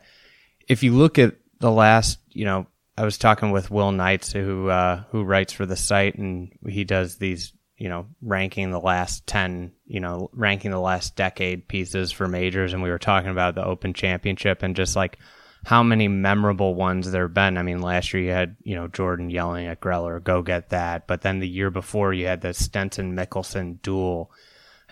[0.68, 4.68] if you look at the last, you know, I was talking with Will Knights, who
[4.68, 9.26] uh, who writes for the site, and he does these, you know, ranking the last
[9.26, 13.56] ten, you know, ranking the last decade pieces for majors, and we were talking about
[13.56, 15.18] the Open Championship and just like
[15.64, 17.56] how many memorable ones there have been.
[17.56, 21.08] I mean, last year you had, you know, Jordan yelling at Greller, "Go get that!"
[21.08, 24.30] But then the year before you had the Stenson Mickelson duel.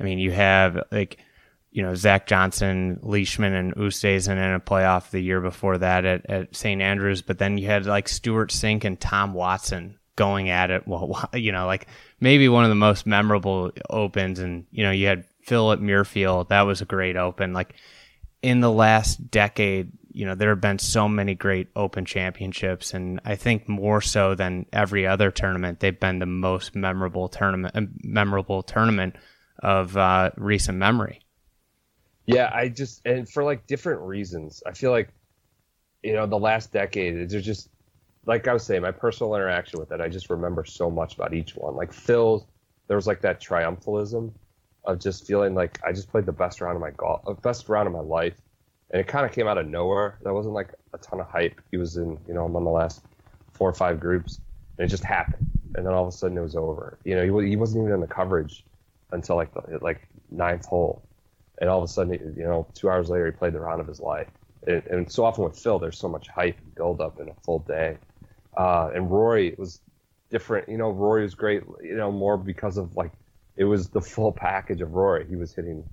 [0.00, 1.18] I mean, you have like
[1.72, 6.28] you know, Zach Johnson, Leishman, and Oosthuizen in a playoff the year before that at,
[6.28, 6.82] at St.
[6.82, 7.22] Andrews.
[7.22, 10.84] But then you had like Stewart Cink and Tom Watson going at it.
[10.92, 11.86] Well, you know, like
[12.20, 14.38] maybe one of the most memorable opens.
[14.38, 16.50] And, you know, you had Phil at Muirfield.
[16.50, 17.54] That was a great open.
[17.54, 17.74] Like
[18.42, 22.92] in the last decade, you know, there have been so many great open championships.
[22.92, 27.74] And I think more so than every other tournament, they've been the most memorable tournament,
[27.74, 29.16] uh, memorable tournament
[29.62, 31.21] of uh, recent memory.
[32.26, 34.62] Yeah, I just and for like different reasons.
[34.66, 35.10] I feel like
[36.02, 37.68] you know the last decade there's just
[38.26, 40.00] like I was saying my personal interaction with it.
[40.00, 41.74] I just remember so much about each one.
[41.74, 42.48] Like Phil,
[42.88, 44.32] there was like that triumphalism
[44.84, 47.68] of just feeling like I just played the best round of my golf, uh, best
[47.68, 48.40] round of my life,
[48.90, 50.18] and it kind of came out of nowhere.
[50.22, 51.60] That wasn't like a ton of hype.
[51.70, 53.02] He was in you know among the last
[53.52, 54.40] four or five groups,
[54.78, 55.48] and it just happened.
[55.74, 56.98] And then all of a sudden it was over.
[57.04, 58.64] You know, he, he wasn't even in the coverage
[59.10, 61.02] until like the like ninth hole
[61.60, 63.86] and all of a sudden, you know, two hours later, he played the round of
[63.86, 64.28] his life.
[64.66, 67.60] And, and so often with Phil, there's so much hype and buildup in a full
[67.60, 67.98] day.
[68.56, 69.80] Uh, and Rory was
[70.30, 70.68] different.
[70.68, 71.62] You know, Rory was great.
[71.82, 73.12] You know, more because of like
[73.56, 75.26] it was the full package of Rory.
[75.28, 75.84] He was hitting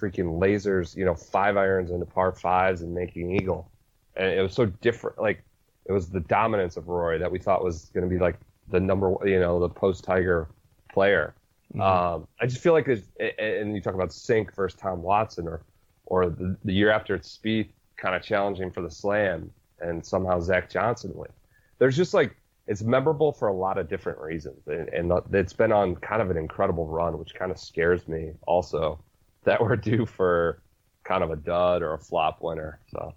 [0.00, 3.70] freaking lasers, you know, five irons into par fives and making eagle,
[4.16, 5.18] and it was so different.
[5.18, 5.44] Like
[5.86, 8.36] it was the dominance of Rory that we thought was going to be like
[8.68, 10.48] the number, you know, the post Tiger
[10.92, 11.34] player.
[11.72, 11.80] Mm-hmm.
[11.80, 15.62] Um, I just feel like, and you talk about Cink versus Tom Watson, or
[16.06, 19.50] or the, the year after it's Spieth kind of challenging for the Slam,
[19.80, 21.30] and somehow Zach Johnson win.
[21.78, 25.72] There's just like it's memorable for a lot of different reasons, and, and it's been
[25.72, 28.98] on kind of an incredible run, which kind of scares me also
[29.44, 30.62] that we're due for
[31.04, 32.78] kind of a dud or a flop winner.
[32.90, 33.14] So.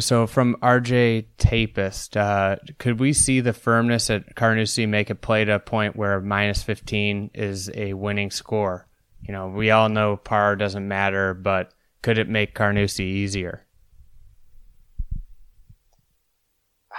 [0.00, 5.44] So from RJ Tapist, uh, could we see the firmness at Carnoustie make it play
[5.44, 8.88] to a point where minus 15 is a winning score?
[9.22, 13.66] You know, we all know par doesn't matter, but could it make Carnoustie easier?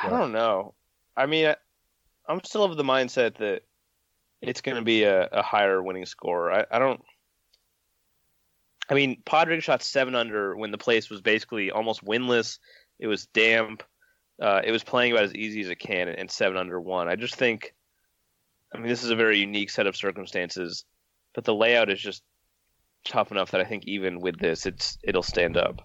[0.02, 0.74] I don't know.
[1.16, 1.54] I mean,
[2.28, 3.64] I'm still of the mindset that
[4.42, 6.52] it's going to be a, a, higher winning score.
[6.52, 7.02] I, I don't.
[8.90, 12.58] I mean, Padraig shot seven under when the place was basically almost winless.
[13.02, 13.84] It was damp.
[14.40, 17.08] Uh, it was playing about as easy as it can, and seven under one.
[17.08, 17.74] I just think,
[18.74, 20.86] I mean, this is a very unique set of circumstances,
[21.34, 22.24] but the layout is just
[23.04, 25.82] tough enough that I think even with this, it's it'll stand up.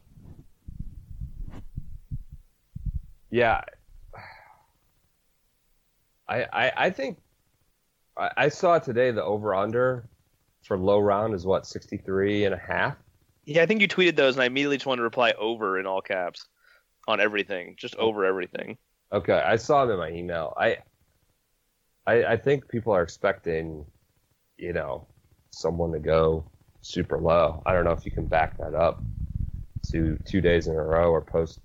[3.30, 3.62] Yeah,
[6.28, 7.18] I I, I think
[8.16, 10.08] I, I saw today the over under
[10.64, 12.96] for low round is what 63 and a half.
[13.44, 15.86] Yeah, I think you tweeted those, and I immediately just wanted to reply over in
[15.86, 16.46] all caps
[17.06, 18.08] on everything, just oh.
[18.08, 18.76] over everything.
[19.12, 20.54] Okay, I saw them in my email.
[20.58, 20.78] I,
[22.06, 23.84] I, I think people are expecting,
[24.56, 25.06] you know,
[25.50, 26.44] someone to go
[26.82, 27.62] super low.
[27.66, 29.02] I don't know if you can back that up
[29.90, 31.60] to two days in a row or post,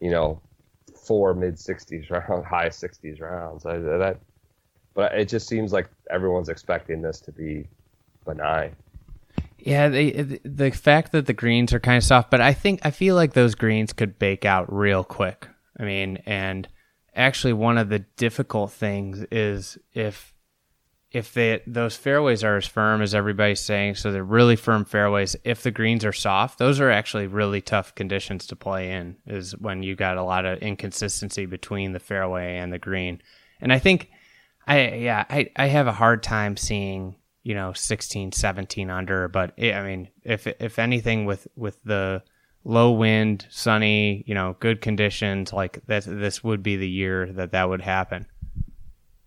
[0.00, 0.40] you know,
[1.06, 3.66] four mid 60s round, high 60s rounds.
[3.66, 4.20] I, that,
[4.94, 7.68] but it just seems like everyone's expecting this to be
[8.24, 8.76] benign.
[9.58, 12.90] Yeah, they, the fact that the greens are kind of soft, but I think I
[12.90, 15.48] feel like those greens could bake out real quick.
[15.78, 16.68] I mean, and
[17.14, 20.34] actually, one of the difficult things is if
[21.10, 25.36] if they, those fairways are as firm as everybody's saying, so they're really firm fairways.
[25.42, 29.16] If the greens are soft, those are actually really tough conditions to play in.
[29.26, 33.22] Is when you got a lot of inconsistency between the fairway and the green,
[33.60, 34.10] and I think,
[34.66, 37.16] I yeah, I I have a hard time seeing
[37.48, 42.22] you know 16 17 under but it, i mean if if anything with with the
[42.64, 47.52] low wind sunny you know good conditions like that this would be the year that
[47.52, 48.26] that would happen.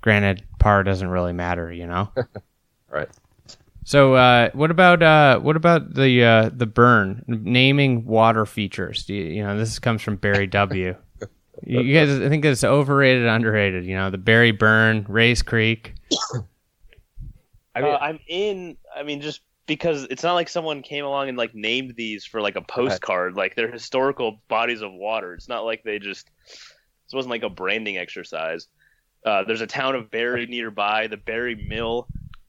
[0.02, 2.12] Granted par doesn't really matter you know?
[2.90, 3.08] Right.
[3.86, 7.24] So uh, what about uh, what about the uh, the burn?
[7.26, 9.08] Naming water features.
[9.08, 10.98] You, you, know this comes from barry w.
[11.64, 15.94] You guys i think it's overrated underrated you know the barry burn Rae's Creek
[17.76, 18.78] I mean, uh, I'm in.
[18.96, 22.42] I mean, just because it's not like someone came along and like named these for
[22.42, 23.36] like a postcard.
[23.36, 25.34] Like they're historical bodies of water.
[25.34, 26.30] It's not like they just.
[26.46, 28.68] This wasn't like a branding exercise.
[29.26, 32.08] Uh, there's a town of Barry nearby, the Barry Mill.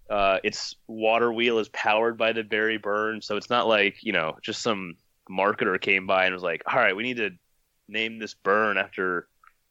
[0.08, 4.12] Uh, its water wheel is powered by the Barry Burn, so it's not like you
[4.12, 4.94] know just some
[5.30, 7.30] marketer came by and was like, "All right, we need to
[7.88, 9.28] name this burn after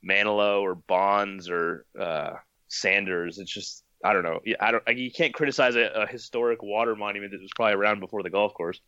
[0.07, 2.33] Manilow or Bonds or uh,
[2.69, 4.39] Sanders." It's just I don't know.
[4.59, 4.97] I don't.
[4.97, 8.53] You can't criticize a, a, historic water monument that was probably around before the golf
[8.53, 8.79] course.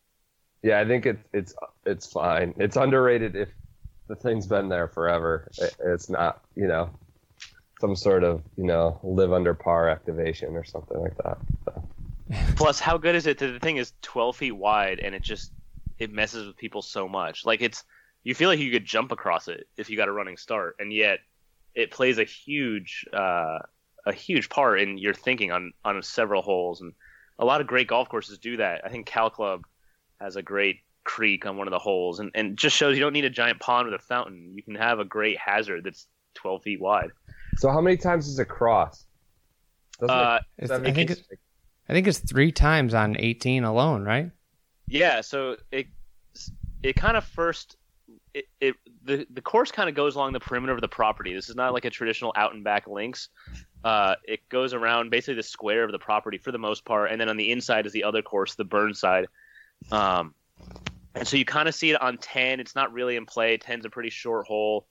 [0.62, 1.54] Yeah, I think it's it's
[1.86, 2.54] it's fine.
[2.58, 3.50] It's underrated if
[4.08, 5.50] the thing's been there forever.
[5.80, 6.90] it's not, you know,
[7.80, 11.38] some sort of you know live under par activation or something like that.
[11.66, 11.84] So.
[12.56, 15.52] Plus, how good is it that the thing is 12 feet wide and it just
[16.00, 17.46] it messes with people so much?
[17.46, 17.84] Like it's
[18.24, 20.92] you feel like you could jump across it if you got a running start, and
[20.92, 21.20] yet
[21.76, 23.60] it plays a huge uh,
[24.06, 26.94] a huge part in your thinking on on several holes, and
[27.40, 28.82] a lot of great golf courses do that.
[28.86, 29.64] I think Cal Club
[30.20, 33.14] has a great creek on one of the holes, and and just shows you don't
[33.14, 34.52] need a giant pond with a fountain.
[34.54, 37.12] You can have a great hazard that's 12 feet wide.
[37.58, 39.06] So how many times is it cross?
[40.02, 41.22] Uh, it, I think it's,
[41.88, 44.32] I think it's three times on 18 alone, right?
[44.88, 45.22] Yeah.
[45.22, 45.88] So it
[46.82, 47.78] it kind of first
[48.34, 51.34] it, it the the course kind of goes along the perimeter of the property.
[51.34, 53.30] This is not like a traditional out and back links.
[53.84, 57.20] Uh, it goes around basically the square of the property for the most part, and
[57.20, 59.28] then on the inside is the other course, the Burnside.
[59.92, 60.34] Um,
[61.16, 62.60] and so you kind of see it on ten.
[62.60, 63.58] It's not really in play.
[63.58, 64.88] Ten's a pretty short hole,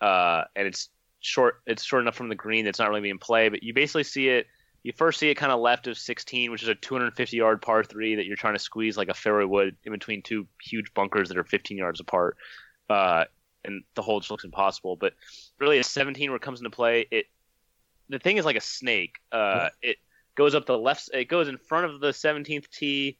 [0.00, 0.88] uh, and it's
[1.20, 1.56] short.
[1.66, 2.64] It's short enough from the green.
[2.64, 3.48] That's not really being play.
[3.48, 4.46] But you basically see it.
[4.84, 7.84] You first see it kind of left of 16, which is a 250 yard par
[7.84, 11.28] three that you're trying to squeeze like a fairway wood in between two huge bunkers
[11.28, 12.36] that are 15 yards apart.
[12.88, 13.24] Uh,
[13.64, 14.96] and the hole just looks impossible.
[14.96, 15.14] But
[15.58, 17.26] really, at 17 where it comes into play, it
[18.08, 19.16] the thing is like a snake.
[19.30, 19.96] Uh, it
[20.34, 21.10] goes up the left.
[21.14, 23.18] It goes in front of the 17th tee,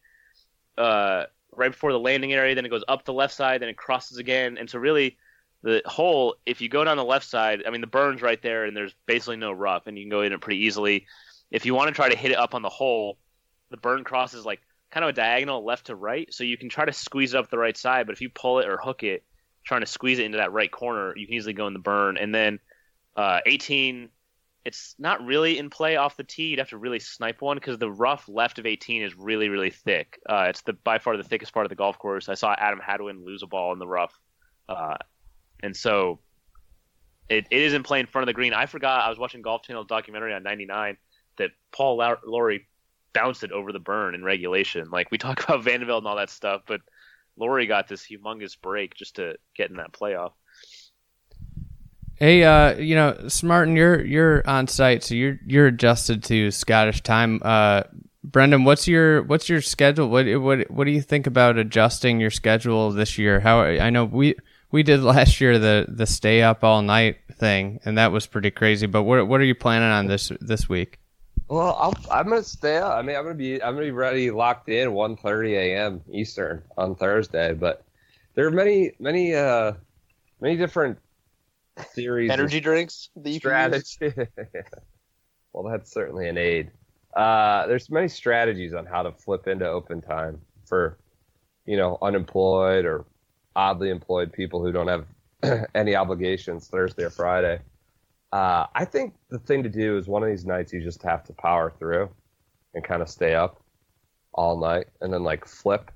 [0.76, 2.54] uh, right before the landing area.
[2.54, 3.62] Then it goes up the left side.
[3.62, 4.58] Then it crosses again.
[4.58, 5.16] And so really,
[5.62, 8.64] the hole, if you go down the left side, I mean the burn's right there,
[8.64, 11.06] and there's basically no rough, and you can go in it pretty easily.
[11.50, 13.18] If you want to try to hit it up on the hole,
[13.70, 16.84] the burn crosses like kind of a diagonal left to right, so you can try
[16.84, 18.06] to squeeze it up the right side.
[18.06, 19.24] But if you pull it or hook it,
[19.64, 22.16] trying to squeeze it into that right corner, you can easily go in the burn.
[22.16, 22.58] And then
[23.16, 24.08] uh, 18,
[24.64, 26.48] it's not really in play off the tee.
[26.48, 29.70] You'd have to really snipe one because the rough left of 18 is really, really
[29.70, 30.20] thick.
[30.28, 32.28] Uh, it's the by far the thickest part of the golf course.
[32.28, 34.18] I saw Adam Hadwin lose a ball in the rough,
[34.68, 34.96] uh,
[35.62, 36.20] and so
[37.28, 38.52] it, it is in play in front of the green.
[38.52, 40.96] I forgot I was watching Golf Channel documentary on 99
[41.38, 42.66] that Paul Lawrie
[43.12, 44.90] bounced it over the burn in regulation.
[44.90, 46.80] Like we talk about Van de Velde and all that stuff, but
[47.36, 50.32] Lawrie got this humongous break just to get in that playoff.
[52.16, 57.00] Hey, uh, you know, Smartin, you're you're on site, so you're you're adjusted to Scottish
[57.02, 57.40] time.
[57.42, 57.82] Uh,
[58.22, 60.08] Brendan, what's your what's your schedule?
[60.08, 63.40] What what what do you think about adjusting your schedule this year?
[63.40, 64.36] How I know we
[64.70, 68.52] we did last year the the stay up all night thing, and that was pretty
[68.52, 68.86] crazy.
[68.86, 71.00] But what what are you planning on this this week?
[71.52, 72.94] Well, I'll, I'm gonna stay up.
[72.94, 76.00] I mean, I'm gonna be I'm gonna be ready, locked in 1:30 a.m.
[76.10, 77.52] Eastern on Thursday.
[77.52, 77.84] But
[78.34, 79.72] there are many many uh
[80.40, 80.98] many different
[81.94, 83.84] theories, energy drinks, the strategy.
[85.52, 86.70] well, that's certainly an aid.
[87.14, 90.96] Uh, there's many strategies on how to flip into open time for
[91.66, 93.04] you know unemployed or
[93.54, 97.60] oddly employed people who don't have any obligations Thursday or Friday.
[98.32, 101.22] Uh, I think the thing to do is one of these nights you just have
[101.24, 102.08] to power through
[102.74, 103.62] and kind of stay up
[104.32, 105.90] all night and then like flip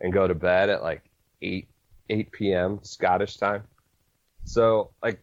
[0.00, 1.02] and go to bed at like
[1.42, 1.66] 8
[2.08, 2.78] 8 p.m.
[2.82, 3.64] Scottish time.
[4.44, 5.20] So like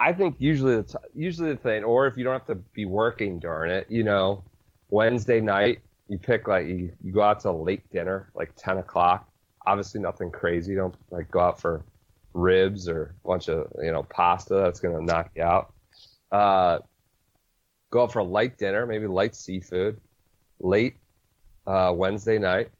[0.00, 2.86] I think usually the t- usually the thing or if you don't have to be
[2.86, 4.42] working during it, you know,
[4.88, 8.78] Wednesday night you pick like you, you go out to a late dinner like 10
[8.78, 9.28] o'clock.
[9.66, 10.74] Obviously nothing crazy.
[10.74, 11.84] Don't like go out for
[12.32, 15.72] ribs or a bunch of you know pasta that's gonna knock you out
[16.32, 16.78] uh,
[17.90, 20.00] go out for a light dinner, maybe light seafood,
[20.60, 20.96] late
[21.66, 22.70] uh, Wednesday night.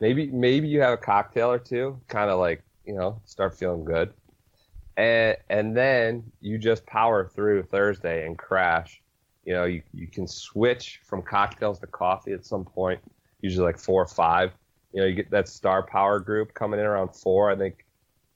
[0.00, 3.84] Maybe maybe you have a cocktail or two, kind of like you know start feeling
[3.84, 4.12] good,
[4.96, 9.02] and and then you just power through Thursday and crash.
[9.44, 13.00] You know you you can switch from cocktails to coffee at some point,
[13.42, 14.52] usually like four or five.
[14.92, 17.50] You know you get that star power group coming in around four.
[17.50, 17.84] I think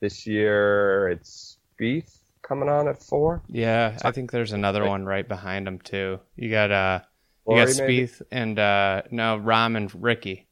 [0.00, 3.42] this year it's Spieth coming on at four.
[3.48, 6.20] Yeah, I think there's another one right behind him too.
[6.36, 7.00] You got uh,
[7.48, 10.46] you got Spieth and uh, no Rahm and Ricky.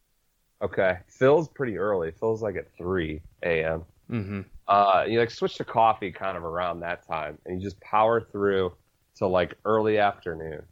[0.61, 2.13] Okay, Phil's pretty early.
[2.19, 3.85] Phil's like at three a.m.
[4.11, 4.41] Mm-hmm.
[4.67, 8.21] Uh, you like switch to coffee kind of around that time, and you just power
[8.21, 8.73] through
[9.17, 10.63] to like early afternoon.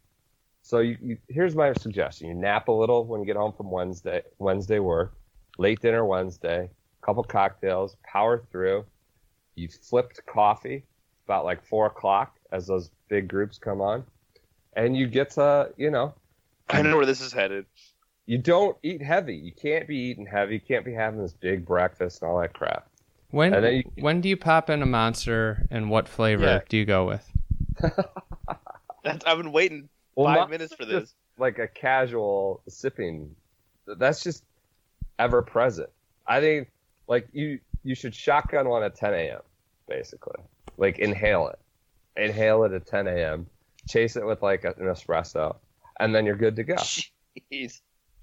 [0.63, 3.71] So you, you, here's my suggestion: you nap a little when you get home from
[3.71, 5.13] Wednesday Wednesday work,
[5.59, 6.71] late dinner Wednesday,
[7.03, 8.85] couple cocktails, power through.
[9.57, 10.85] You flipped coffee
[11.31, 14.05] about like four o'clock as those big groups come on,
[14.75, 16.13] and you get to you know.
[16.69, 17.67] I know where this is headed.
[18.27, 19.37] You don't eat heavy.
[19.37, 20.55] You can't be eating heavy.
[20.55, 22.89] You can't be having this big breakfast and all that crap.
[23.31, 26.61] When you, when do you pop in a monster and what flavor yeah.
[26.69, 27.29] do you go with?
[29.05, 31.15] I've been waiting well, five minutes for this.
[31.39, 33.35] Like a casual sipping.
[33.87, 34.45] That's just
[35.19, 35.91] ever present.
[36.27, 36.71] I think
[37.07, 39.41] like you you should shotgun one at 10 a.m.
[39.89, 40.41] basically.
[40.77, 41.59] Like inhale it,
[42.23, 43.47] inhale it at 10 a.m.
[43.89, 45.57] Chase it with like an espresso,
[45.99, 46.75] and then you're good to go.
[47.53, 47.81] Jeez,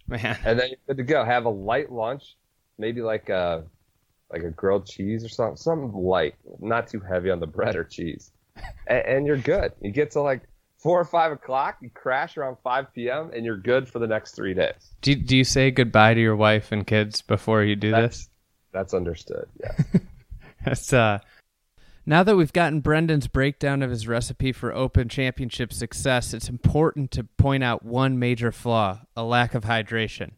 [0.08, 0.38] man.
[0.46, 1.24] And then you're good to go.
[1.24, 2.36] Have a light lunch,
[2.78, 3.64] maybe like a
[4.32, 7.84] like a grilled cheese or something, something light, not too heavy on the bread or
[7.84, 8.32] cheese,
[8.88, 9.72] and, and you're good.
[9.82, 10.42] You get to like
[10.78, 14.36] four or five o'clock, you crash around 5 p.m., and you're good for the next
[14.36, 14.94] three days.
[15.02, 18.30] Do, do you say goodbye to your wife and kids before you do that's, this?
[18.72, 20.00] That's understood, yeah.
[20.66, 21.20] that's, uh,
[22.10, 27.12] now that we've gotten Brendan's breakdown of his recipe for Open Championship success, it's important
[27.12, 30.32] to point out one major flaw a lack of hydration.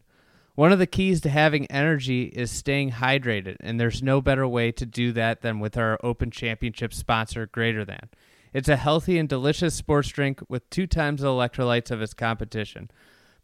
[0.56, 4.72] One of the keys to having energy is staying hydrated, and there's no better way
[4.72, 8.10] to do that than with our Open Championship sponsor, Greater Than.
[8.52, 12.90] It's a healthy and delicious sports drink with two times the electrolytes of its competition.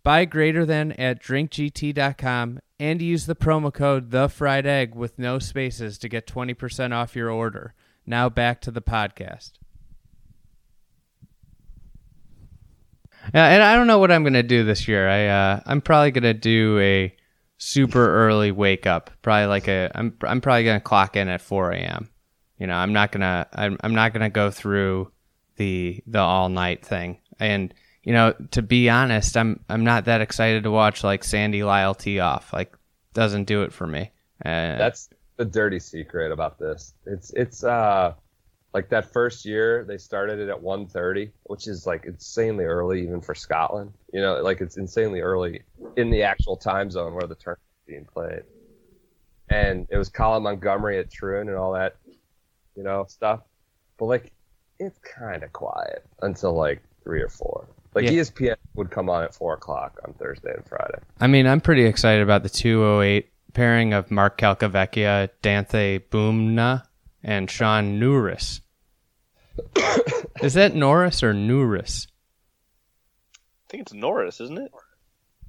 [0.02, 5.38] Buy Greater Than at drinkgt.com and use the promo code The Fried Egg with no
[5.38, 7.72] spaces to get 20% off your order.
[8.06, 9.52] Now back to the podcast.
[13.34, 15.08] Yeah, and I don't know what I'm gonna do this year.
[15.08, 17.14] I uh, I'm probably gonna do a
[17.58, 19.10] super early wake up.
[19.22, 22.10] Probably like a I'm I'm probably gonna clock in at 4 a.m.
[22.58, 25.10] You know, I'm not gonna I'm I'm not gonna go through
[25.56, 27.18] the the all night thing.
[27.40, 31.64] And you know, to be honest, I'm I'm not that excited to watch like Sandy
[31.64, 32.52] Lyle tee off.
[32.52, 32.76] Like,
[33.14, 34.12] doesn't do it for me.
[34.44, 36.94] Uh, That's the dirty secret about this.
[37.06, 38.14] It's it's uh
[38.74, 43.20] like that first year they started it at 1:30, which is like insanely early even
[43.20, 43.92] for Scotland.
[44.12, 45.62] You know, like it's insanely early
[45.96, 48.42] in the actual time zone where the tournament is being played.
[49.48, 51.96] And it was Colin Montgomerie at Troon and all that,
[52.74, 53.40] you know, stuff.
[53.96, 54.32] But like,
[54.80, 57.68] it's kind of quiet until like three or four.
[57.94, 58.10] Like Yeah.
[58.22, 60.98] ESPN would come on at four o'clock on Thursday and Friday.
[61.20, 66.84] I mean, I'm pretty excited about the 208 pairing of Mark Calcavecchia, Danthai Boonma,
[67.24, 68.60] and Shaun Norris.
[70.42, 72.06] Is that Norris or Nouris?
[73.34, 74.70] I think it's Norris, isn't it?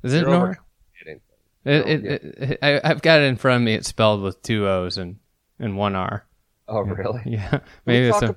[0.03, 0.57] Is it Norris?
[0.57, 1.19] overcomplicating.
[1.65, 3.73] It, it, it, I, I've got it in front of me.
[3.73, 5.17] It's spelled with two O's and,
[5.59, 6.25] and one R.
[6.69, 7.23] Oh, really?
[7.25, 8.35] Yeah, maybe it's talk a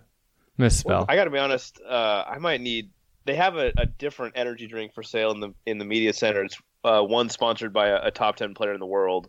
[0.59, 1.07] misspell.
[1.09, 1.81] I got to be honest.
[1.81, 2.91] Uh, I might need.
[3.25, 6.43] They have a, a different energy drink for sale in the in the media center.
[6.43, 9.29] It's uh, one sponsored by a, a top ten player in the world.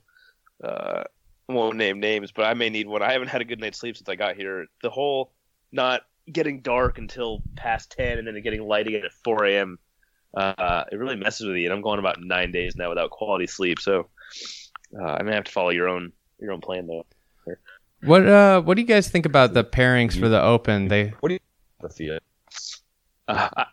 [0.64, 1.04] Uh,
[1.48, 3.02] won't name names, but I may need one.
[3.02, 4.68] I haven't had a good night's sleep since I got here.
[4.84, 5.32] The whole
[5.72, 6.02] not
[6.32, 9.80] getting dark until past ten and then getting light again at four a.m.
[10.36, 11.66] Uh, it really messes with you.
[11.66, 13.80] And I'm going about nine days now without quality sleep.
[13.80, 14.08] So
[14.98, 17.06] uh, I may have to follow your own your own plan though.
[18.04, 20.88] What uh, what do you guys think about the pairings for the Open?
[20.88, 21.40] They What do you
[21.82, 22.20] the field?
[23.28, 23.66] Uh, I-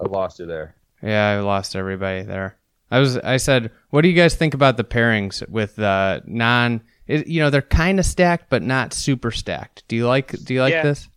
[0.00, 0.76] I lost you there.
[1.02, 2.57] Yeah, I lost everybody there.
[2.90, 6.82] I was I said, what do you guys think about the pairings with uh non
[7.06, 9.84] it, you know, they're kind of stacked but not super stacked.
[9.88, 10.82] Do you like do you like Yeah.
[10.82, 11.08] this?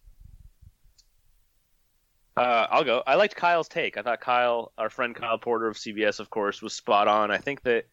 [2.37, 3.03] Uh, I'll go.
[3.05, 3.97] I liked Kyle's take.
[3.97, 7.29] I thought Kyle, our friend Kyle Porter of CBS, of course, was spot on.
[7.29, 7.85] I think that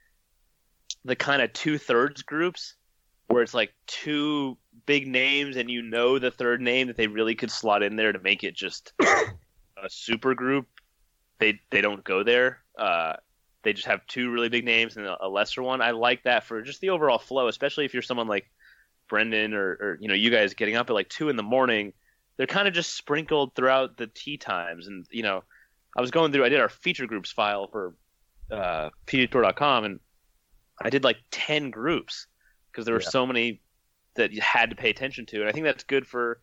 [1.04, 2.74] the kind of two thirds groups
[3.26, 4.56] where it's like two
[4.86, 8.12] big names and you know the third name that they really could slot in there
[8.12, 10.66] to make it just a super group.
[11.40, 12.60] They they don't go there.
[12.78, 13.14] Uh,
[13.68, 15.82] they just have two really big names and a, lesser one.
[15.82, 18.50] I like that for just the overall flow, especially if you're someone like
[19.08, 21.92] Brendan or, or you know you guys getting up at like two in the morning
[22.38, 24.86] they're kind of just sprinkled throughout the tee times.
[24.86, 25.42] And you know,
[25.96, 26.44] I was going through.
[26.44, 27.94] I did our feature groups file for
[28.50, 30.00] uh, PGATour.com, and
[30.80, 32.26] I did like ten groups
[32.72, 33.08] because there were Yeah.
[33.08, 33.60] so many
[34.14, 35.40] that you had to pay attention to.
[35.40, 36.40] And I think that's good for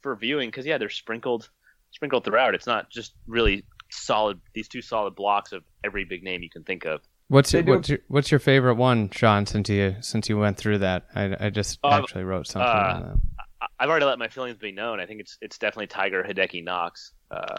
[0.00, 1.48] for viewing because yeah, they're sprinkled
[1.92, 2.54] sprinkled throughout.
[2.54, 3.64] It's not just really
[3.96, 4.40] solid.
[4.54, 7.00] These two solid blocks of every big name you can think of.
[7.28, 9.46] What's your, what's your what's your favorite one, Sean?
[9.46, 12.92] Since you since you went through that, I, I just Um, actually wrote something uh,
[12.94, 13.16] on that.
[13.62, 15.00] I- I've already let my feelings be known.
[15.00, 17.12] I think it's it's definitely Tiger Hideki Knox.
[17.30, 17.56] Uh,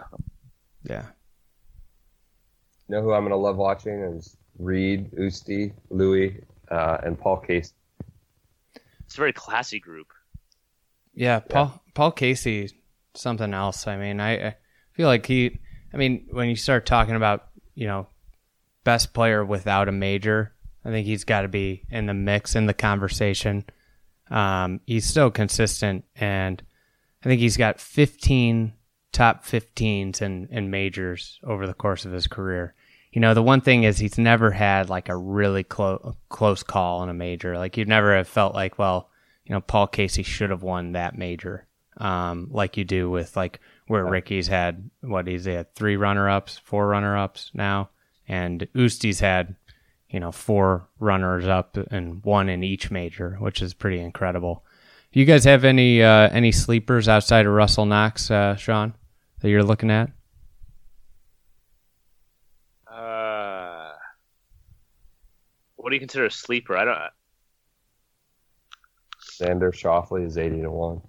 [0.83, 1.05] Yeah,
[2.87, 7.73] You know who I'm gonna love watching is Reed, Usti, Louis, uh, and Paul Casey.
[9.03, 10.07] it's a very classy group.
[11.15, 11.39] yeah.
[11.39, 12.69] Paul Paul Casey,
[13.15, 13.87] something else.
[13.87, 14.55] I mean, I, I
[14.93, 15.59] feel like he.
[15.95, 18.07] I mean, when you start talking about you know
[18.83, 22.65] best player without a major, I think he's got to be in the mix in
[22.65, 23.63] the conversation.
[24.29, 26.61] Um, he's still consistent, and
[27.23, 28.73] I think he's got 15
[29.13, 32.75] top 15s in, in majors over the course of his career.
[33.13, 37.03] You know, the one thing is he's never had like a really close close call
[37.03, 37.57] in a major.
[37.57, 39.09] Like you'd never have felt like, well,
[39.45, 41.65] you know, Paul Casey should have won that major,
[41.95, 46.59] um, like you do with like where Ricky's had what he's had three runner ups,
[46.63, 47.89] four runner ups now,
[48.27, 49.55] and Usti's had
[50.09, 54.63] you know four runners up and one in each major, which is pretty incredible.
[55.11, 58.93] Do you guys have any uh, any sleepers outside of Russell Knox, uh, Sean,
[59.39, 60.09] that you're looking at?
[62.87, 63.91] Uh,
[65.75, 66.75] what do you consider a sleeper?
[66.75, 66.99] I don't.
[69.21, 71.01] Xander Schauffele is eighty to one.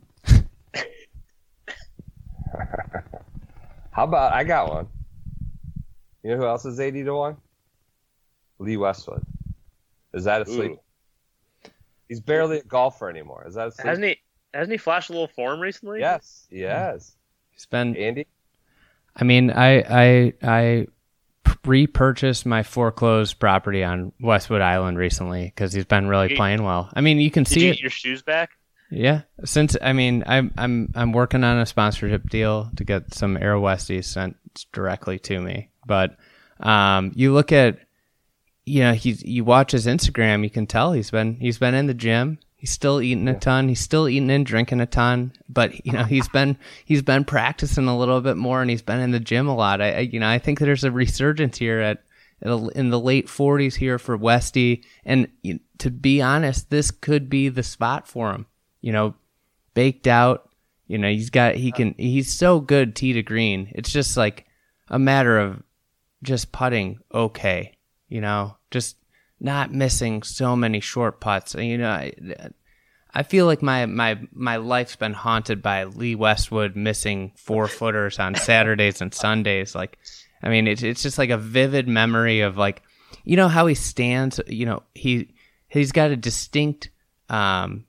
[3.93, 4.89] How about I got one?
[6.23, 7.37] You know who else is eighty to one?
[8.59, 9.23] Lee Westwood.
[10.15, 10.73] Is that a sleep?
[10.73, 10.81] Ooh.
[12.09, 13.45] He's barely a golfer anymore.
[13.47, 13.87] Is that a sleep?
[13.87, 14.17] Hasn't he?
[14.55, 16.01] Hasn't he flashed a little form recently?
[16.01, 17.15] Yes, he has.
[17.51, 18.27] He's been Andy,
[19.15, 20.87] I mean, I I I
[21.65, 26.91] repurchased my foreclosed property on Westwood Island recently because he's been really Did- playing well.
[26.95, 27.81] I mean, you can Did see you it.
[27.81, 28.51] your shoes back?
[28.91, 33.37] Yeah, since I mean, I'm I'm I'm working on a sponsorship deal to get some
[33.37, 34.37] Air Westies sent
[34.73, 35.71] directly to me.
[35.87, 36.17] But
[36.61, 37.79] um, you look at,
[38.65, 41.87] you know, he's you watch his Instagram, you can tell he's been he's been in
[41.87, 42.39] the gym.
[42.55, 43.69] He's still eating a ton.
[43.69, 45.33] He's still eating and drinking a ton.
[45.49, 49.01] But you know, he's been he's been practicing a little bit more, and he's been
[49.01, 49.81] in the gym a lot.
[49.81, 52.03] I, I you know I think there's a resurgence here at
[52.43, 54.85] in the late 40s here for Westy.
[55.05, 55.29] And
[55.79, 58.47] to be honest, this could be the spot for him.
[58.87, 59.15] You know,
[59.75, 60.49] baked out,
[60.87, 63.73] You know, he's got he can he's so good tee to green.
[63.75, 64.47] It's just like
[64.89, 65.63] a matter of
[66.23, 67.73] just putting okay.
[68.09, 68.97] You know, just
[69.41, 71.55] not missing so many short putts.
[71.55, 72.13] You know, I,
[73.13, 78.21] I feel like my my my life's been haunted by Lee Westwood missing four footers
[78.21, 79.75] on Saturdays and Sundays.
[79.75, 79.99] Like,
[80.45, 82.83] I mean, it's it's just like a vivid memory of like,
[83.25, 84.41] you know how he stands.
[84.47, 85.35] You know, he
[85.67, 86.91] he's got a distinct
[87.29, 87.87] um,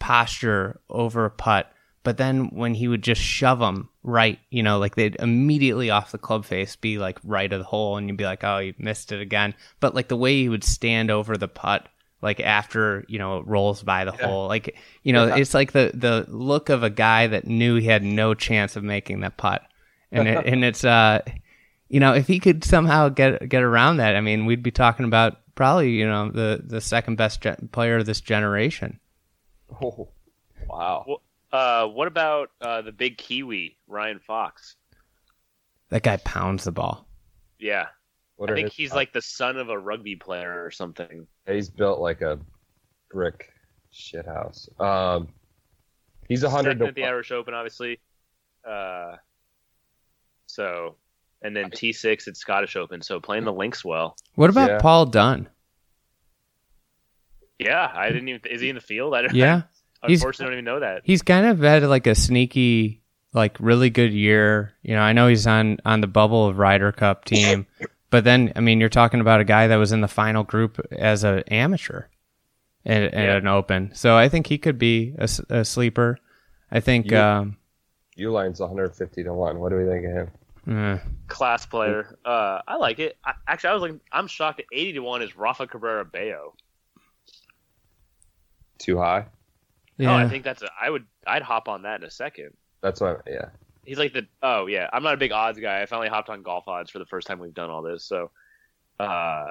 [0.00, 1.72] posture over a putt,
[2.02, 6.12] but then when he would just shove them right, you know, like they'd immediately off
[6.12, 8.74] the club face be like right of the hole, and you'd be like, oh, you
[8.78, 9.54] missed it again.
[9.78, 11.88] But like the way he would stand over the putt
[12.22, 14.26] like after you know it rolls by the yeah.
[14.26, 15.36] hole like you know yeah.
[15.36, 18.84] it's like the the look of a guy that knew he had no chance of
[18.84, 19.62] making that putt
[20.12, 21.20] and it, and it's uh
[21.88, 25.06] you know if he could somehow get get around that i mean we'd be talking
[25.06, 28.98] about probably you know the the second best ge- player of this generation
[29.82, 30.08] oh
[30.68, 34.76] wow well, uh what about uh the big kiwi ryan fox
[35.88, 37.06] that guy pounds the ball
[37.58, 37.86] yeah
[38.40, 41.26] what I think he's like the son of a rugby player or something.
[41.46, 42.38] He's built like a
[43.10, 43.52] brick
[43.92, 44.80] shithouse.
[44.80, 45.28] Um,
[46.26, 48.00] he's a hundred to at the Irish Open, obviously.
[48.66, 49.16] Uh,
[50.46, 50.96] so,
[51.42, 53.02] and then T six at Scottish Open.
[53.02, 54.16] So playing the links well.
[54.36, 54.78] What about yeah.
[54.78, 55.46] Paul Dunne?
[57.60, 58.40] Yeah, I didn't even.
[58.50, 59.14] Is he in the field?
[59.14, 59.34] I don't.
[59.34, 59.62] Yeah,
[60.02, 61.02] I unfortunately I don't even know that.
[61.04, 63.02] He's kind of had like a sneaky,
[63.32, 64.72] like really good year.
[64.82, 67.66] You know, I know he's on on the bubble of Ryder Cup team.
[68.10, 70.84] But then, I mean, you're talking about a guy that was in the final group
[70.90, 72.06] as an amateur
[72.84, 73.36] at, at yeah.
[73.36, 73.92] an open.
[73.94, 76.18] So I think he could be a, a sleeper.
[76.72, 77.12] I think.
[77.12, 77.56] um,
[78.16, 79.58] Uline's 150 to 1.
[79.60, 80.30] What do we think of him?
[80.68, 80.98] Uh,
[81.28, 82.18] Class player.
[82.24, 83.16] Uh, I like it.
[83.24, 86.54] I, actually, I was like, I'm shocked at 80 to 1 is Rafa Cabrera Bello.
[88.80, 89.26] Too high?
[89.96, 90.12] Yeah.
[90.12, 92.56] Oh, I think that's a, I would, I'd hop on that in a second.
[92.80, 93.16] That's why.
[93.26, 93.50] yeah
[93.84, 94.88] he's like the oh yeah.
[94.92, 95.82] I'm not a big odds guy.
[95.82, 98.04] I finally hopped on golf odds for the first time we've done all this.
[98.04, 98.30] So,
[98.98, 99.50] uh,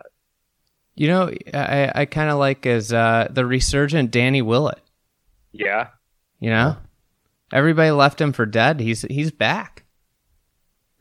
[0.95, 4.79] you know, I I kind of like as uh, the resurgent Danny Willett.
[5.51, 5.87] Yeah.
[6.39, 6.77] You know,
[7.51, 8.79] everybody left him for dead.
[8.79, 9.83] He's he's back.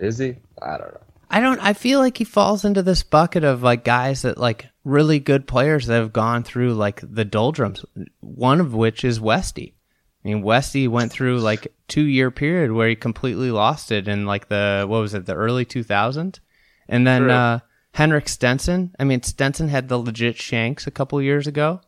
[0.00, 0.36] Is he?
[0.60, 1.00] I don't know.
[1.30, 1.60] I don't.
[1.60, 5.46] I feel like he falls into this bucket of like guys that like really good
[5.46, 7.84] players that have gone through like the doldrums.
[8.20, 9.74] One of which is Westy.
[10.24, 14.26] I mean, Westy went through like two year period where he completely lost it in
[14.26, 16.40] like the what was it, the early 2000s,
[16.88, 17.60] and then uh,
[17.92, 18.94] Henrik Stenson.
[18.98, 21.80] I mean, Stenson had the legit shanks a couple years ago,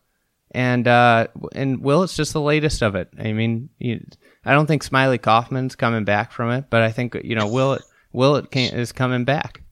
[0.52, 3.08] and uh, and Will, it's just the latest of it.
[3.18, 4.04] I mean, you,
[4.44, 7.72] I don't think Smylie Kaufman's coming back from it, but I think you know Will
[7.74, 7.82] it
[8.12, 9.62] Will is coming back.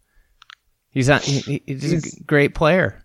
[0.90, 3.04] He's on, he, he's, he's a great player.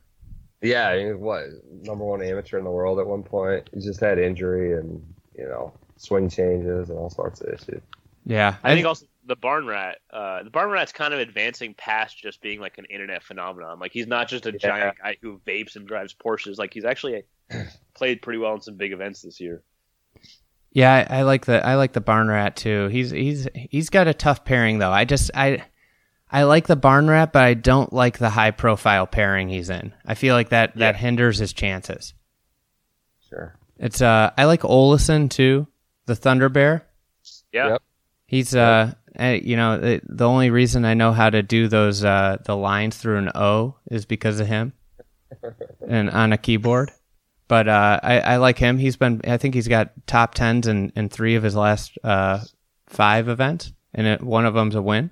[0.64, 1.46] Yeah, what
[1.82, 3.70] number one amateur in the world at one point.
[3.74, 5.06] He just had injury and
[5.38, 7.82] you know, swing changes and all sorts of issues.
[8.26, 10.00] Yeah, I, I think also the barn rat.
[10.12, 13.80] Uh, the barn rat's kind of advancing past just being like an internet phenomenon.
[13.80, 14.58] Like he's not just a yeah.
[14.58, 16.58] giant guy who vapes and drives Porsches.
[16.58, 17.24] Like he's actually
[17.94, 19.62] played pretty well in some big events this year.
[20.72, 22.88] Yeah, I, I, like the I like the barn rat too.
[22.88, 24.92] He's he's he's got a tough pairing though.
[24.92, 25.64] I just I
[26.34, 29.94] I like the barn rat, but I don't like the high profile pairing he's in.
[30.04, 30.92] I feel like that yeah.
[30.92, 32.16] that hinders his chances.
[33.30, 33.56] Sure.
[33.78, 35.68] It's uh, I like Olesen too,
[36.08, 36.88] the Thunder Bear.
[37.52, 37.70] Yeah.
[37.70, 37.82] Yep.
[38.26, 42.38] He's uh, you know, it, the only reason I know how to do those uh,
[42.44, 44.74] the lines through an O is because of him,
[45.88, 46.92] and on a keyboard.
[47.48, 48.80] But uh, I, I like him.
[48.80, 52.40] He's been, I think he's got top tens in, in three of his last uh,
[52.88, 55.12] five events, and it, one of them's a win.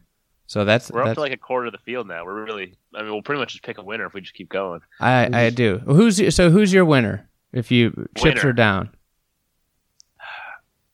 [0.52, 2.26] So that's we're up to like a quarter of the field now.
[2.26, 4.50] We're really, I mean, we'll pretty much just pick a winner if we just keep
[4.50, 4.82] going.
[5.00, 5.78] I I do.
[5.78, 6.50] Who's so?
[6.50, 7.30] Who's your winner?
[7.54, 8.90] If you chips are down.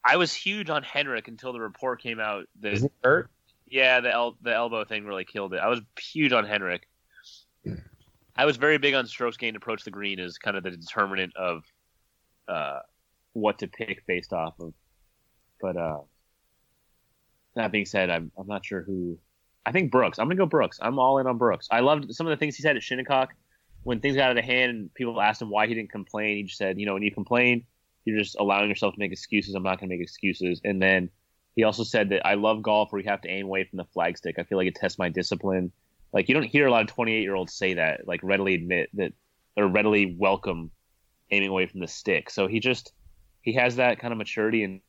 [0.05, 3.31] I was huge on Henrik until the report came out that Is he hurt?
[3.67, 5.59] Yeah, the el- the elbow thing really killed it.
[5.59, 6.87] I was huge on Henrik.
[8.35, 11.35] I was very big on strokes gained approach the green as kind of the determinant
[11.35, 11.63] of
[12.47, 12.81] uh,
[13.33, 14.75] what to pick based off of.
[15.59, 16.01] But uh,
[17.55, 19.17] that being said, I'm I'm not sure who.
[19.67, 20.17] I think Brooks.
[20.17, 20.79] I'm gonna go Brooks.
[20.81, 21.67] I'm all in on Brooks.
[21.69, 23.33] I loved some of the things he said at Shinnecock
[23.83, 26.43] when things got out of hand and people asked him why he didn't complain, he
[26.43, 27.65] just said, you know, when you complain,
[28.05, 29.55] you're just allowing yourself to make excuses.
[29.55, 30.61] I'm not to make excuses.
[30.63, 31.09] And then
[31.55, 33.85] he also said that I love golf where you have to aim away from the
[33.85, 34.39] flagstick.
[34.39, 35.71] I feel like it tests my discipline.
[36.13, 38.89] Like you don't hear a lot of 28 year olds say that, like readily admit
[38.93, 39.13] that
[39.57, 40.71] or readily welcome
[41.31, 42.29] aiming away from the stick.
[42.29, 42.93] So he just
[43.41, 44.81] he has that kind of maturity and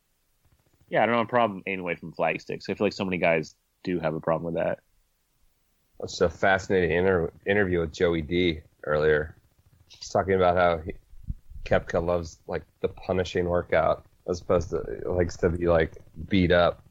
[0.89, 2.69] yeah, I don't have a problem aiming away from flagsticks.
[2.69, 3.55] I feel like so many guys
[3.85, 4.81] do have a problem with that.
[6.01, 9.37] It's a fascinating inter- interview with Joey D earlier.
[9.89, 10.93] He's talking about how he,
[11.65, 15.97] Koepka loves like the punishing workout as opposed to likes to be like
[16.29, 16.83] beat up.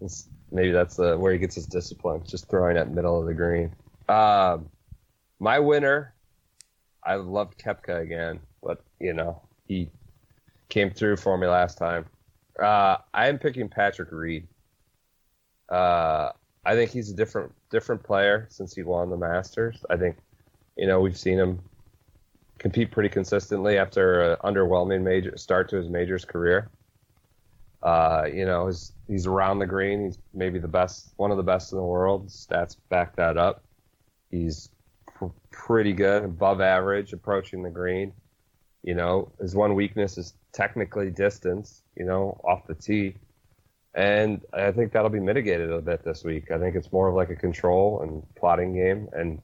[0.00, 3.34] It's, maybe that's uh, where he gets his discipline, just throwing at middle of the
[3.34, 3.74] green.
[4.08, 4.68] Um,
[5.38, 6.14] my winner,
[7.02, 9.90] I loved Koepka again, but you know he
[10.68, 12.06] came through for me last time.
[12.58, 14.46] Uh, I am picking Patrick Reed.
[15.68, 16.30] Uh,
[16.66, 19.84] I think he's a different different player since he won the Masters.
[19.90, 20.16] I think,
[20.76, 21.60] you know, we've seen him
[22.58, 26.70] compete pretty consistently after an underwhelming major start to his majors career.
[27.82, 30.06] Uh, you know, his, he's around the green.
[30.06, 32.28] He's maybe the best, one of the best in the world.
[32.28, 33.62] Stats back that up.
[34.30, 34.70] He's
[35.06, 38.14] pr- pretty good, above average, approaching the green.
[38.82, 41.82] You know, his one weakness is technically distance.
[41.96, 43.16] You know, off the tee
[43.94, 46.50] and I think that'll be mitigated a bit this week.
[46.50, 49.40] I think it's more of like a control and plotting game, and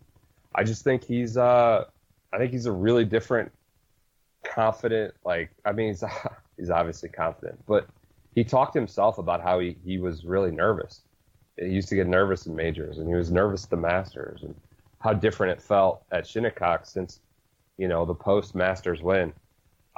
[0.55, 1.85] I just think he's uh,
[2.33, 3.53] I think he's a really different,
[4.45, 5.15] confident.
[5.25, 6.03] Like I mean, he's
[6.57, 7.89] he's obviously confident, but
[8.35, 11.03] he talked himself about how he he was really nervous.
[11.57, 14.55] He used to get nervous in majors, and he was nervous at the Masters, and
[14.99, 17.21] how different it felt at Shinnecock since
[17.79, 19.33] you know the post Masters win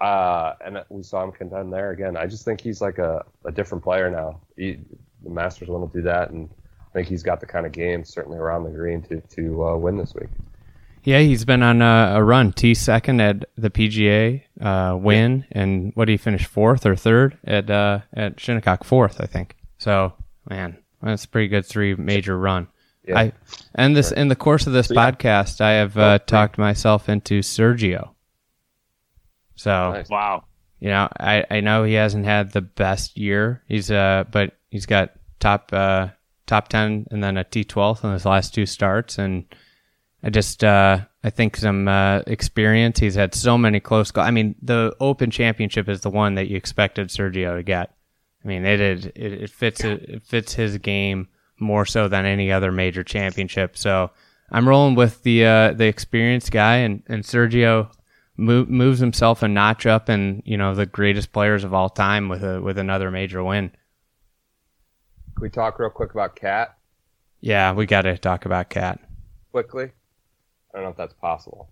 [0.02, 2.16] uh, and we saw him contend there again.
[2.16, 4.40] I just think he's like a, a different player now.
[4.56, 4.80] He,
[5.22, 6.50] the Masters want to do that, and
[6.80, 9.76] I think he's got the kind of game certainly around the green to to uh,
[9.76, 10.28] win this week.
[11.04, 12.52] Yeah, he's been on a, a run.
[12.52, 15.62] T second at the PGA uh, win, yeah.
[15.62, 18.82] and what did he finish fourth or third at uh, at Shinnecock?
[18.82, 19.54] Fourth, I think.
[19.78, 20.14] So,
[20.50, 22.66] man, that's a pretty good three major run.
[23.06, 23.18] Yeah.
[23.18, 23.32] I
[23.72, 27.38] and this in the course of this so, podcast, I have uh, talked myself into
[27.40, 28.10] Sergio.
[29.54, 30.08] So nice.
[30.08, 30.44] wow,
[30.80, 33.62] you know, I, I know he hasn't had the best year.
[33.68, 36.08] He's uh, but he's got top uh
[36.46, 39.44] top ten and then a T twelfth in his last two starts, and
[40.22, 42.98] I just uh I think some uh, experience.
[42.98, 44.10] He's had so many close.
[44.10, 47.94] Go- I mean, the Open Championship is the one that you expected Sergio to get.
[48.44, 51.28] I mean, it it, it fits it fits his game
[51.60, 53.78] more so than any other major championship.
[53.78, 54.10] So
[54.50, 57.90] I'm rolling with the uh, the experienced guy and and Sergio
[58.36, 62.28] move, moves himself a notch up in you know the greatest players of all time
[62.28, 63.70] with a with another major win.
[65.34, 66.76] Can we talk real quick about Cat?
[67.40, 69.00] Yeah, we got to talk about Cat
[69.50, 69.84] quickly.
[69.84, 71.68] I don't know if that's possible.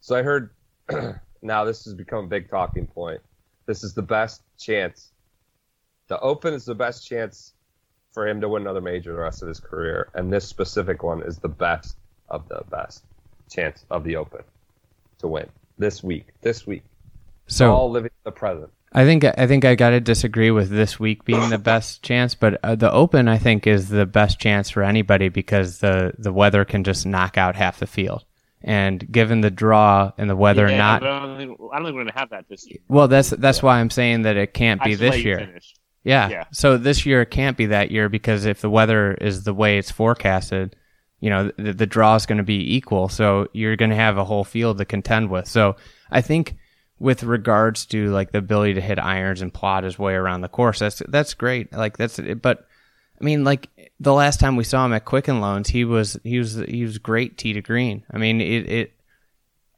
[0.00, 0.50] So I heard
[1.42, 3.20] now this has become a big talking point.
[3.66, 5.12] This is the best chance.
[6.08, 7.52] The Open is the best chance
[8.12, 11.22] for him to win another major the rest of his career, and this specific one
[11.22, 11.98] is the best
[12.30, 13.04] of the best
[13.50, 14.42] chance of the Open
[15.18, 15.48] to win
[15.78, 16.26] this week.
[16.40, 16.82] This week.
[17.46, 18.70] So all living the present.
[18.92, 22.34] I think I think I got to disagree with this week being the best chance,
[22.34, 26.32] but uh, the Open I think is the best chance for anybody because the the
[26.32, 28.24] weather can just knock out half the field.
[28.60, 31.94] And given the draw and the weather yeah, not, I don't, think, I don't think
[31.94, 32.78] we're gonna have that this year.
[32.88, 33.64] Well, that's that's yeah.
[33.64, 35.60] why I'm saying that it can't be this year.
[36.02, 36.28] Yeah.
[36.28, 36.44] yeah.
[36.52, 39.78] So this year it can't be that year because if the weather is the way
[39.78, 40.74] it's forecasted,
[41.20, 43.08] you know, the, the draw is going to be equal.
[43.08, 45.48] So you're going to have a whole field to contend with.
[45.48, 45.76] So
[46.10, 46.56] I think
[46.98, 50.48] with regards to like the ability to hit irons and plot his way around the
[50.48, 51.72] course, that's, that's great.
[51.72, 52.66] Like that's, but
[53.20, 56.38] I mean, like the last time we saw him at Quicken Loans, he was, he
[56.38, 58.04] was, he was great tee to green.
[58.10, 58.92] I mean, it, it,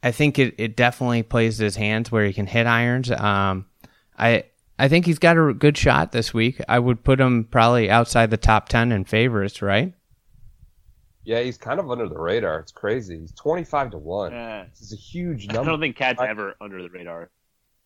[0.03, 3.09] I think it, it definitely plays his hands where he can hit irons.
[3.11, 3.65] Um,
[4.17, 4.45] I,
[4.77, 6.59] I think he's got a good shot this week.
[6.67, 9.93] I would put him probably outside the top 10 in favorites, right?
[11.23, 12.59] Yeah, he's kind of under the radar.
[12.59, 13.19] It's crazy.
[13.19, 14.31] He's twenty five to one.
[14.31, 14.65] Yeah.
[14.69, 15.61] This is a huge number.
[15.61, 17.29] I don't think Cat's ever under the radar.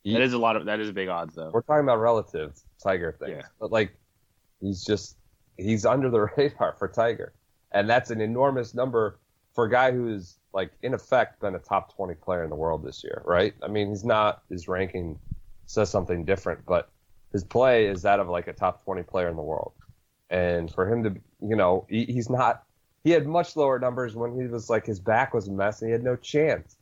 [0.03, 1.49] He, that is a lot of that is a big odds though.
[1.51, 3.47] We're talking about relative Tiger things, yeah.
[3.59, 3.97] but like
[4.61, 5.17] he's just
[5.57, 7.33] he's under the radar for Tiger,
[7.71, 9.19] and that's an enormous number
[9.53, 12.83] for a guy who's like in effect been a top twenty player in the world
[12.83, 13.53] this year, right?
[13.63, 15.19] I mean, he's not his ranking
[15.65, 16.89] says something different, but
[17.31, 19.73] his play is that of like a top twenty player in the world,
[20.29, 22.63] and for him to you know he, he's not
[23.05, 25.89] he had much lower numbers when he was like his back was a mess and
[25.89, 26.77] he had no chance.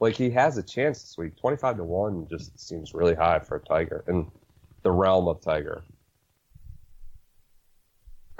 [0.00, 1.36] Like he has a chance this week.
[1.36, 4.26] Twenty five to one just seems really high for a Tiger in
[4.82, 5.84] the realm of Tiger.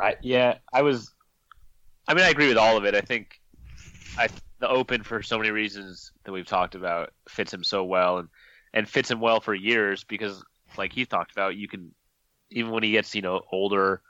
[0.01, 1.12] I yeah, I was.
[2.09, 2.95] I mean, I agree with all of it.
[2.95, 3.39] I think
[4.16, 4.28] I
[4.61, 8.28] the Open for so many reasons that we've talked about fits him so well and
[8.72, 10.43] and fits him well for years because
[10.78, 11.95] like he talked about, you can
[12.51, 14.01] even when he gets you know older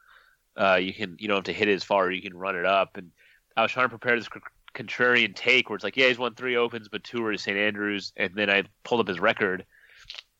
[0.56, 2.10] uh, you can you don't have to hit it as far.
[2.10, 2.96] You can run it up.
[2.96, 3.10] And
[3.56, 4.28] I was trying to prepare this
[4.74, 7.56] contrarian take where it's like, yeah, he's won three opens, but two were to St
[7.56, 8.12] Andrews.
[8.16, 9.64] And then I pulled up his record,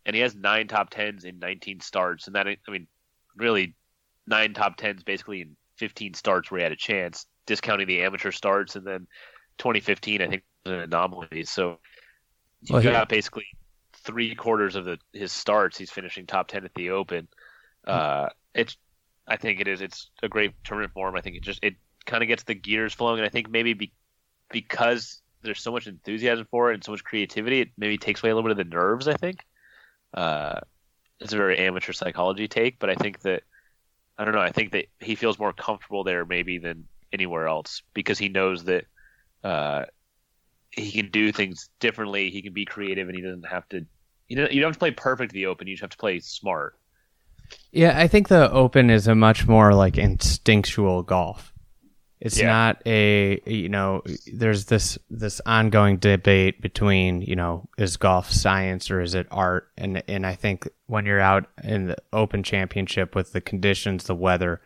[0.05, 2.27] and he has nine top tens in 19 starts.
[2.27, 2.87] And that I mean,
[3.37, 3.75] really,
[4.27, 8.33] nine top tens basically in 15 starts where he had a chance, discounting the amateur
[8.33, 8.77] starts.
[8.77, 9.07] And then
[9.59, 11.45] 2015, I think, was an anomaly.
[11.45, 11.79] So
[12.63, 13.05] you well, got yeah.
[13.05, 13.47] basically
[13.93, 17.29] three quarters of the his starts, he's finishing top ten at the Open.
[17.87, 18.77] Uh, it's
[19.29, 19.81] I think it is.
[19.81, 21.17] It's a great tournament for him.
[21.17, 21.75] I think it just it
[22.05, 23.93] kind of gets the gears flowing, and I think maybe be,
[24.51, 28.31] because there's so much enthusiasm for it and so much creativity, it maybe takes away
[28.31, 29.09] a little bit of the nerves.
[29.09, 29.45] I think.
[30.15, 30.61] Uh,
[31.21, 33.43] it's a very amateur psychology take, but I think that
[34.19, 34.41] I don't know.
[34.41, 38.65] I think that he feels more comfortable there maybe than anywhere else because he knows
[38.65, 38.87] that
[39.45, 39.85] uh,
[40.71, 42.31] he can do things differently.
[42.31, 43.87] He can be creative, and he doesn't have to.
[44.29, 45.67] You don't, you don't have to play perfect the Open.
[45.67, 46.79] You just have to play smart.
[47.73, 51.53] Yeah, I think the Open is a much more like instinctual golf.
[52.21, 52.47] It's Yeah.
[52.47, 54.03] not a you know.
[54.33, 59.69] There's this this ongoing debate between you know is golf science or is it art,
[59.77, 64.15] and and I think when you're out in the Open Championship with the conditions, the
[64.15, 64.63] weather,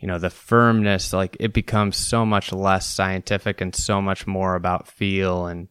[0.00, 4.56] you know, the firmness, like it becomes so much less scientific and so much more
[4.56, 5.68] about feel and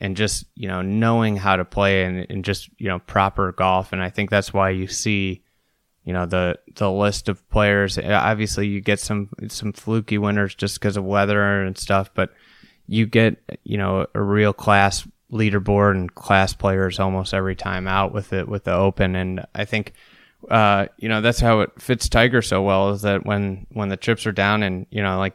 [0.00, 3.92] and just you know knowing how to play and, and just you know proper golf,
[3.92, 5.42] and I think that's why you see
[6.04, 7.98] you know the the list of players.
[7.98, 12.32] Obviously you get some some fluky winners just because of weather and stuff but
[12.86, 18.12] you get you know a real class leaderboard and class players almost every time out
[18.12, 19.14] with it with the open.
[19.14, 19.92] And i think
[20.50, 23.96] uh you know that's how it fits tiger so well is that when when the
[23.96, 25.34] chips are down and you know like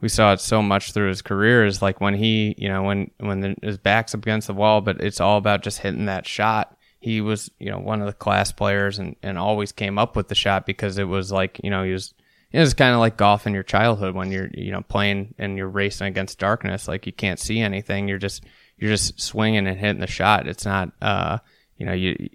[0.00, 3.10] we saw it so much through his career is like when he you know when
[3.18, 6.26] when the, his back's up against the wall but it's all about just hitting that
[6.26, 10.16] shot he was you know one of the class players and, and always came up
[10.16, 12.14] with the shot because it was like you know he was
[12.50, 15.58] it was kind of like golf in your childhood when you're you know playing and
[15.58, 16.88] you're racing against darkness.
[16.88, 18.08] Like you can't see anything.
[18.08, 18.46] You're just
[18.78, 20.48] you're just swinging and hitting the shot.
[20.48, 21.38] It's not uh
[21.76, 22.30] you know you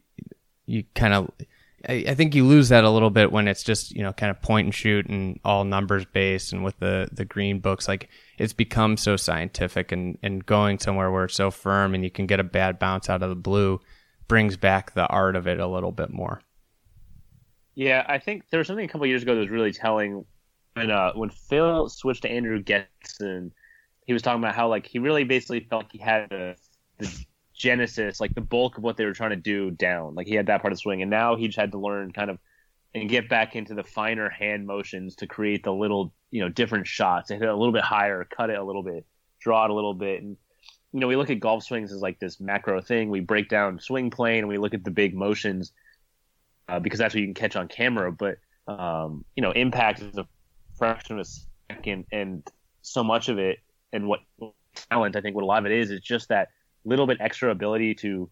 [0.68, 1.32] you kind of
[1.88, 4.40] I, think you lose that a little bit when it's just you know kind of
[4.40, 7.88] point and shoot and all numbers based and with the the green books.
[7.88, 12.12] Like it's become so scientific and and going somewhere where it's so firm and you
[12.12, 13.82] can get a bad bounce out of the blue
[14.30, 16.42] brings back the art of it a little bit more.
[17.76, 20.26] Yeah, I think there was something a couple years ago that was really telling
[20.76, 23.52] when uh, when Phil switched to Andrew Getson.
[24.06, 26.56] He was talking about how like he really basically felt he had the,
[26.98, 30.16] the genesis, like the bulk of what they were trying to do down.
[30.16, 32.12] Like he had that part of the swing, and now he just had to learn
[32.12, 32.40] kind of
[32.96, 36.88] and get back into the finer hand motions to create the little you know different
[36.88, 37.30] shots.
[37.30, 39.06] Hit it a little bit higher, cut it a little bit,
[39.40, 40.38] draw it a little bit, and
[40.94, 43.10] you know we look at golf swings as like this macro thing.
[43.10, 45.72] We break down swing plane and we look at the big motions
[46.68, 48.12] uh, because that's what you can catch on camera.
[48.12, 48.38] But
[48.68, 50.28] um, you know, impact is a
[50.78, 52.48] fraction of a second, and
[52.82, 53.60] so much of it,
[53.94, 54.22] and what
[54.76, 56.50] talent I think what a lot of it is, is just that
[56.86, 58.30] little bit extra ability to,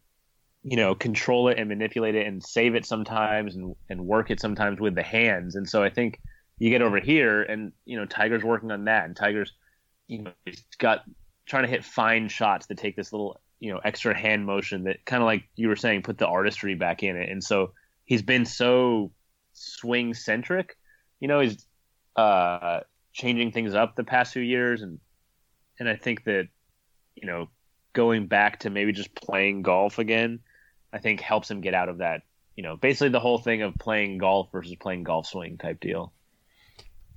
[0.64, 4.40] you know, control it and manipulate it and save it sometimes and and work it
[4.40, 5.56] sometimes with the hands.
[5.56, 6.20] And so I think
[6.60, 9.54] you get over here, and you know, Tiger's working on that, and Tiger's,
[10.08, 11.04] you know, he's got
[11.48, 15.04] trying to hit fine shots that take this little you know extra hand motion that
[15.06, 17.72] kind of like you were saying put the artistry back in it and so
[18.06, 19.12] he's been so
[19.58, 20.78] swing centric.
[21.20, 21.66] You know, he's
[22.16, 22.82] uh,
[23.14, 25.00] changing things up the past few years, and
[25.80, 26.48] and I think that
[27.16, 27.50] you know
[27.94, 30.40] going back to maybe just playing golf again,
[30.92, 32.22] I think helps him get out of that.
[32.56, 36.14] You know, basically the whole thing of playing golf versus playing golf swing type deal.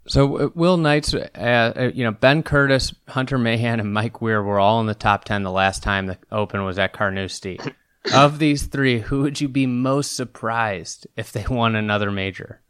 [0.06, 4.42] So uh, Will Knights, uh, uh, you know, Ben Curtis, Hunter Mahan, and Mike Weir
[4.42, 7.60] were all in the top ten the last time the Open was at Carnoustie.
[8.14, 12.60] of these three, who would you be most surprised if they won another major?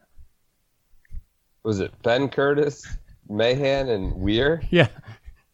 [1.63, 2.87] Was it Ben Curtis,
[3.29, 4.63] Mahan, and Weir?
[4.71, 4.89] Yeah.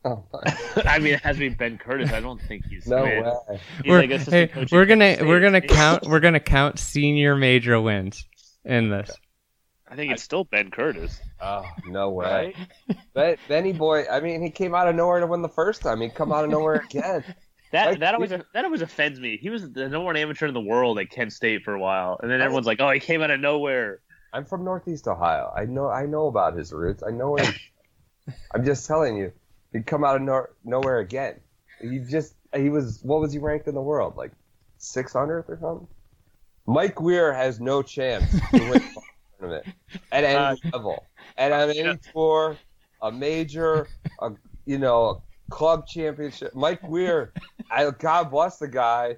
[0.04, 0.56] Oh my.
[0.84, 2.12] I mean, it has to be Ben Curtis.
[2.12, 3.24] I don't think he's No man.
[3.24, 3.60] way.
[3.82, 8.24] He's We're, like hey, we're gonna we're gonna count we're gonna count senior major wins
[8.64, 9.10] in this.
[9.88, 11.20] I think it's still Ben Curtis.
[11.40, 12.54] Oh, no way.
[13.14, 16.00] But Benny boy, I mean, he came out of nowhere to win the first time.
[16.00, 17.24] He'd come out of nowhere again.
[17.72, 19.38] That Like, that always that always offends me.
[19.38, 22.16] He was the number one amateur in the world at Kent State for a while,
[22.22, 23.98] and then everyone's like, "Oh, he came out of nowhere."
[24.32, 25.52] I'm from Northeast Ohio.
[25.54, 27.02] I know I know about his roots.
[27.06, 27.52] I know him.
[28.54, 29.32] I'm just telling you,
[29.72, 31.40] he'd come out of no- nowhere again.
[31.80, 34.16] He just he was what was he ranked in the world?
[34.16, 34.30] Like
[34.78, 35.88] 600th or something?
[36.68, 39.00] Mike Weir has no chance to win a
[39.38, 39.66] tournament
[40.12, 41.04] at any Uh, level.
[41.38, 42.56] At any tour,
[43.02, 43.88] a major,
[44.20, 44.32] a
[44.64, 46.54] you know, a club championship.
[46.54, 47.32] Mike Weir,
[47.70, 49.16] I God bless the guy.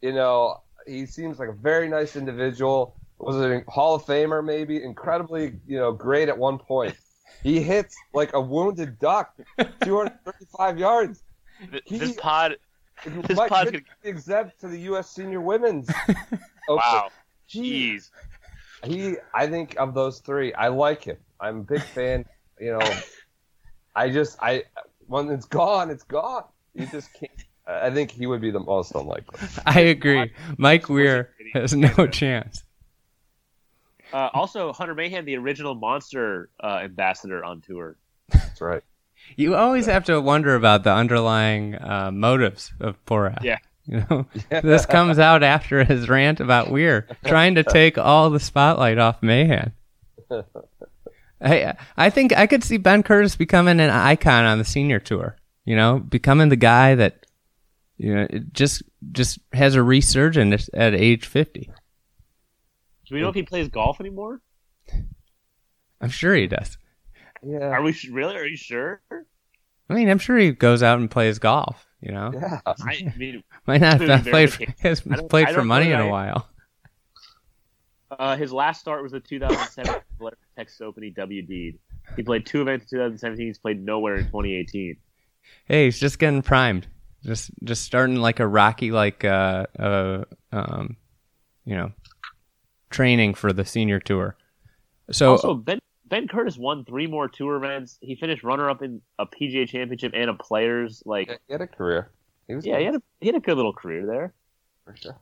[0.00, 2.94] You know, he seems like a very nice individual.
[3.18, 6.94] Was a Hall of Famer, maybe incredibly, you know, great at one point.
[7.42, 9.34] He hits like a wounded duck,
[9.82, 11.22] 235 yards.
[11.84, 12.56] He- This pod,
[13.04, 15.10] This Mike could exempt to the U.S.
[15.10, 15.88] Senior Women's.
[16.08, 16.28] Open.
[16.68, 17.08] wow,
[17.48, 18.10] jeez.
[18.84, 19.16] He.
[19.34, 21.16] I think of those three, I like him.
[21.40, 22.24] I'm a big fan.
[22.60, 22.90] You know,
[23.94, 24.64] I just I
[25.06, 26.44] when it's gone, it's gone.
[26.74, 27.32] You just can't.
[27.66, 29.46] I think he would be the most unlikely.
[29.66, 30.32] I agree.
[30.56, 32.64] Mike Weir has no chance.
[34.10, 37.98] Uh, also, Hunter Mayhem, the original Monster uh, ambassador on tour.
[38.32, 38.82] That's right.
[39.36, 43.42] You always have to wonder about the underlying uh, motives of Porath.
[43.42, 43.58] Yeah.
[43.88, 48.40] You know, this comes out after his rant about Weir trying to take all the
[48.40, 49.72] spotlight off Mahan.
[51.40, 55.36] I I think I could see Ben Curtis becoming an icon on the senior tour.
[55.64, 57.26] You know, becoming the guy that
[57.96, 58.82] you know just
[59.12, 61.70] just has a resurgence at age fifty.
[63.06, 64.42] Do we know if he plays golf anymore?
[66.00, 66.76] I'm sure he does.
[67.42, 67.68] Yeah.
[67.68, 68.36] Are we sh- really?
[68.36, 69.00] Are you sure?
[69.90, 71.86] I mean, I'm sure he goes out and plays golf.
[72.00, 72.60] You know, Yeah.
[72.66, 76.10] I mean, might not have played for, has played for money in that a I-
[76.10, 76.48] while.
[78.10, 80.00] uh, his last start was the 2007
[80.56, 81.02] Texas Open.
[81.02, 81.78] He WD'd.
[82.16, 83.46] He played two events in 2017.
[83.46, 84.96] He's played nowhere in 2018.
[85.66, 86.86] Hey, he's just getting primed.
[87.24, 90.96] Just just starting like a Rocky like uh uh um
[91.64, 91.90] you know
[92.90, 94.36] training for the senior tour.
[95.10, 97.98] So also, Ben Ben Curtis won three more tour events.
[98.00, 101.02] He finished runner up in a PGA Championship and a Players.
[101.04, 102.10] Like, He had a career.
[102.46, 104.34] He was yeah, he had a he had a good little career there.
[104.84, 105.16] for sure.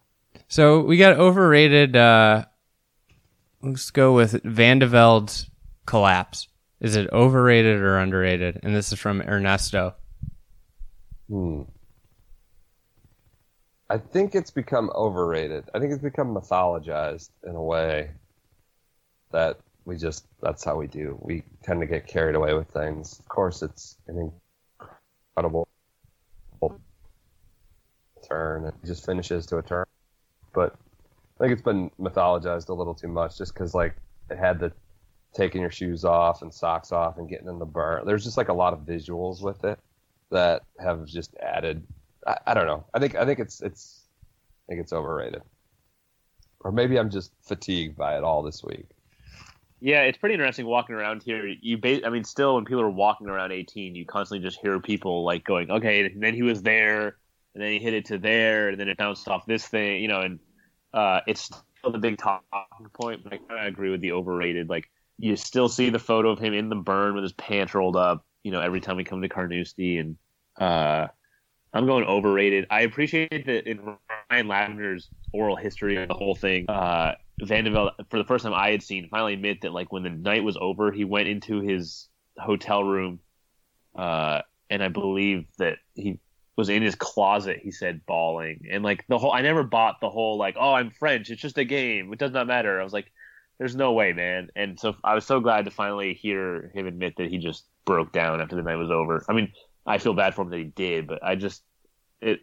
[0.47, 2.45] so we got overrated uh
[3.63, 5.51] let's go with Van de Velde's
[5.87, 6.47] collapse.
[6.81, 8.61] Is it overrated or underrated?
[8.63, 9.95] And this is from Ernesto.
[11.29, 11.63] Hmm.
[13.89, 15.65] I think it's become overrated.
[15.75, 18.11] I think it's become mythologized in a way
[19.33, 21.17] that we just that's how we do.
[21.23, 23.19] We tend to get carried away with things.
[23.19, 24.33] Of course, it's an
[25.37, 25.69] incredible
[28.29, 28.67] turn.
[28.67, 29.87] It just finishes to a turn,
[30.53, 30.75] but
[31.39, 33.95] I think it's been mythologized a little too much, just because like
[34.29, 34.73] it had the
[35.33, 38.05] taking your shoes off and socks off and getting in the burn.
[38.07, 39.79] There's just like a lot of visuals with it
[40.31, 41.87] that have just added.
[42.27, 42.85] I, I don't know.
[42.93, 44.03] I think I think it's it's
[44.67, 45.43] I think it's overrated,
[46.61, 48.96] or maybe I'm just fatigued by it all this week.
[49.87, 51.47] Yeah, it's pretty interesting walking around here.
[51.47, 54.81] You, ba- I mean, still when people are walking around 18, you constantly just hear
[54.81, 57.19] people like going, "Okay," and then he was there,
[57.55, 60.09] and then he hit it to there, and then it bounced off this thing, you
[60.09, 60.41] know, and
[60.93, 62.43] uh, it's still the big talking
[63.01, 63.23] point.
[63.23, 64.69] But I kind of agree with the overrated.
[64.69, 67.95] Like, you still see the photo of him in the burn with his pants rolled
[67.95, 70.17] up, you know, every time we come to Carnoustie, and
[70.61, 71.07] uh,
[71.73, 72.67] I'm going overrated.
[72.71, 73.97] I appreciate that in
[74.33, 76.69] Ryan Lavner's oral history of the whole thing.
[76.69, 79.93] Uh, Van de Velde, for the first time I had seen, finally admit that like
[79.93, 82.09] when the night was over, he went into his
[82.39, 83.21] hotel room,
[83.95, 86.19] uh, and I believe that he
[86.57, 87.59] was in his closet.
[87.63, 89.33] He said bawling, and like the whole.
[89.33, 91.31] I never bought the whole like, oh, I'm French.
[91.31, 92.13] It's just a game.
[92.13, 92.81] It does not matter.
[92.81, 93.13] I was like,
[93.59, 94.49] there's no way, man.
[94.57, 98.13] And so I was so glad to finally hear him admit that he just broke
[98.13, 99.25] down after the night was over.
[99.29, 99.53] I mean,
[99.85, 101.63] I feel bad for him that he did, but I just
[102.21, 102.41] it.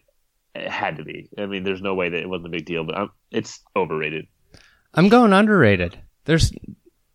[0.55, 1.29] It had to be.
[1.35, 4.27] I mean, there's no way that it wasn't a big deal, but I'm, it's overrated.
[4.93, 5.97] I'm going underrated.
[6.25, 6.51] There's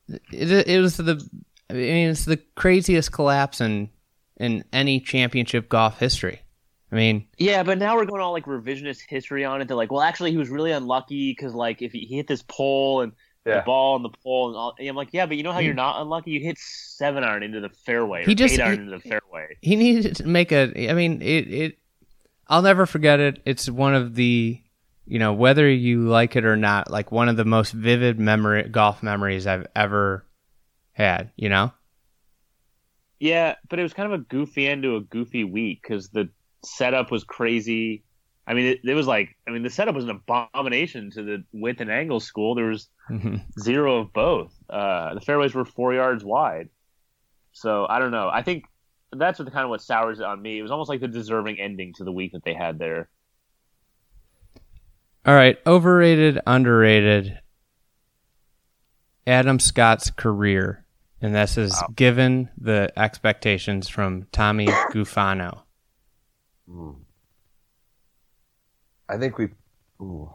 [0.08, 1.26] it, it was the
[1.70, 3.90] I mean it's the craziest collapse in
[4.36, 6.40] in any championship golf history.
[6.90, 9.68] I mean, Yeah, but now we're going all like revisionist history on it.
[9.68, 12.42] They're like, well, actually, he was really unlucky because like if he, he hit this
[12.42, 13.12] pole and
[13.44, 14.74] the ball and the pole and all.
[14.78, 15.78] And I'm like, yeah, but you know how you're hmm.
[15.78, 16.32] not unlucky?
[16.32, 19.08] You hit seven iron into the fairway, or He just- eight iron he- into the
[19.08, 19.56] fairway.
[19.60, 20.90] he needed to make a.
[20.90, 21.52] I mean, it.
[21.52, 21.78] it
[22.50, 23.42] I'll never forget it.
[23.44, 24.62] It's one of the,
[25.08, 28.68] you know, whether you like it or not, like one of the most vivid memory
[28.68, 30.26] golf memories I've ever
[30.92, 31.32] had.
[31.36, 31.72] You know,
[33.18, 36.28] Yeah, but it was kind of a goofy end to a goofy week because the
[36.62, 38.04] setup was crazy.
[38.46, 41.44] I mean, it, it was like, I mean, the setup was an abomination to the
[41.52, 42.54] width and angle school.
[42.54, 42.88] There was
[43.60, 44.54] zero of both.
[44.68, 46.68] Uh, the fairways were four yards wide.
[47.52, 48.28] So I don't know.
[48.28, 48.64] I think
[49.12, 50.58] that's what kind of what sours it on me.
[50.58, 53.08] It was almost like the deserving ending to the week that they had there.
[55.28, 57.38] All right, overrated, underrated.
[59.26, 60.86] Adam Scott's career,
[61.20, 65.64] and this is given the expectations from Tommy Gufano.
[66.66, 66.92] Hmm.
[69.06, 69.48] I think we.
[70.00, 70.32] Ooh.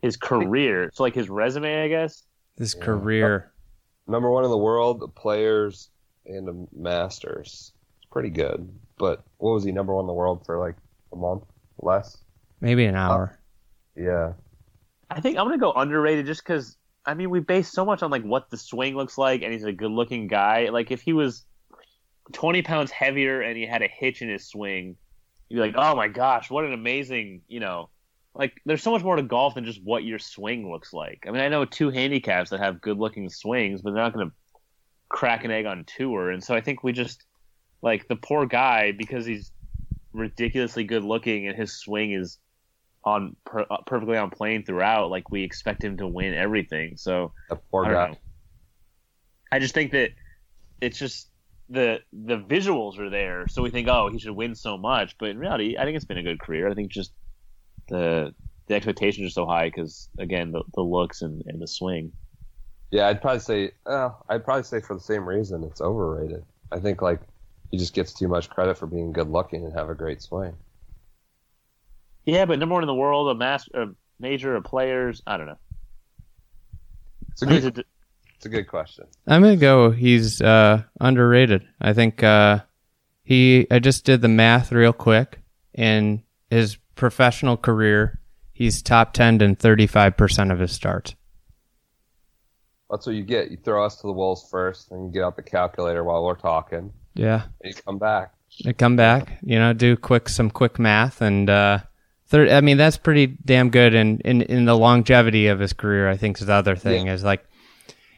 [0.00, 2.22] His career, so like his resume, I guess.
[2.56, 3.52] This career,
[4.06, 5.90] Number one in the world, the players
[6.24, 7.72] and the Masters.
[7.96, 8.72] It's pretty good.
[8.96, 10.76] But what was he number one in the world for like
[11.12, 11.42] a month
[11.78, 12.18] less?
[12.64, 13.38] Maybe an uh, hour.
[13.94, 14.32] Yeah.
[15.10, 18.10] I think I'm gonna go underrated just because I mean we base so much on
[18.10, 20.70] like what the swing looks like, and he's a good-looking guy.
[20.70, 21.44] Like if he was
[22.32, 24.96] 20 pounds heavier and he had a hitch in his swing,
[25.48, 27.90] you'd be like, oh my gosh, what an amazing, you know.
[28.34, 31.24] Like there's so much more to golf than just what your swing looks like.
[31.28, 34.32] I mean, I know two handicaps that have good-looking swings, but they're not gonna
[35.08, 36.30] crack an egg on tour.
[36.30, 37.24] And so I think we just
[37.82, 39.52] like the poor guy because he's
[40.14, 42.38] ridiculously good looking and his swing is
[43.04, 46.96] on per, uh, perfectly on plane throughout, like we expect him to win everything.
[46.96, 48.08] So The poor I guy.
[48.10, 48.16] know.
[49.52, 50.10] I just think that
[50.80, 51.28] it's just
[51.68, 55.16] the the visuals are there, so we think, oh, he should win so much.
[55.18, 56.68] But in reality, I think it's been a good career.
[56.68, 57.12] I think just
[57.88, 58.34] the
[58.66, 62.12] the expectations are so high because again, the, the looks and, and the swing.
[62.90, 63.72] Yeah, I'd probably say.
[63.86, 66.44] Uh, I'd probably say for the same reason, it's overrated.
[66.72, 67.20] I think like
[67.70, 70.54] he just gets too much credit for being good looking and have a great swing.
[72.26, 73.86] Yeah, but number one in the world, a mass, a
[74.18, 75.22] major of players.
[75.26, 75.58] I don't know.
[77.32, 77.78] It's a He's good.
[77.78, 77.84] a-
[78.36, 79.06] It's a good question.
[79.26, 79.90] I'm gonna go.
[79.90, 81.66] He's uh, underrated.
[81.80, 82.60] I think uh,
[83.22, 83.66] he.
[83.70, 85.40] I just did the math real quick.
[85.74, 88.20] In his professional career,
[88.52, 91.14] he's top ten in 35 percent of his starts.
[92.90, 93.50] That's what you get.
[93.50, 96.36] You throw us to the wolves first, and you get out the calculator while we're
[96.36, 98.32] talking, Yeah, and you come back.
[98.64, 99.38] I come back.
[99.42, 101.78] You know, do quick some quick math, and uh,
[102.34, 103.94] thir- I mean that's pretty damn good.
[103.94, 107.22] And in, in the longevity of his career, I think is the other thing is
[107.22, 107.46] like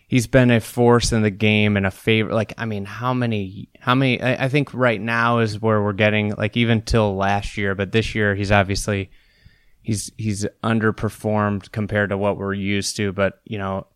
[0.09, 2.35] he's been a force in the game and a favorite.
[2.35, 4.21] Like, I mean, how many, how many?
[4.21, 7.93] I, I think right now is where we're getting like even till last year, but
[7.93, 9.11] this year he's obviously
[9.83, 13.12] he's he's underperformed compared to what we're used to.
[13.12, 13.87] But you know,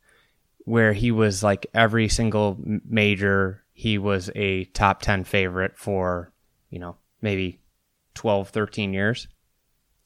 [0.65, 6.33] where he was like every single major, he was a top ten favorite for
[6.71, 7.61] you know maybe
[8.15, 9.29] 12, 13 years.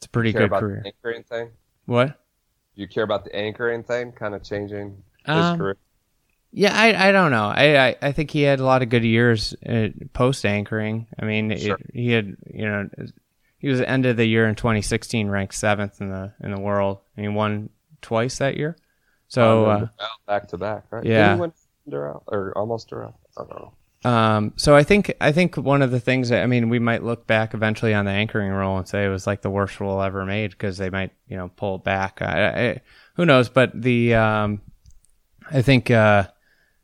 [0.04, 0.82] It's a pretty good career.
[0.84, 1.50] anchoring thing?
[1.86, 2.08] What?
[2.08, 5.76] Do you care about the anchoring thing, kind of changing his Um, career?
[6.52, 7.46] Yeah, I, I don't know.
[7.46, 11.06] I, I, I think he had a lot of good years uh, post anchoring.
[11.18, 12.88] I mean, it- he had you know
[13.58, 16.50] he was at the end of the year in 2016 ranked seventh in the in
[16.52, 17.70] the world, and he won
[18.02, 18.76] twice that year.
[19.28, 19.88] So uh,
[20.26, 21.04] back to back, right?
[21.04, 21.38] yeah.
[21.90, 23.14] Or almost Doral?
[23.38, 23.72] I don't know.
[24.04, 27.02] Um, so I think I think one of the things that I mean we might
[27.02, 30.02] look back eventually on the anchoring role and say it was like the worst role
[30.02, 32.20] ever made because they might you know pull back.
[32.20, 32.80] I, I,
[33.14, 33.48] who knows?
[33.48, 34.60] But the um,
[35.50, 36.26] I think uh,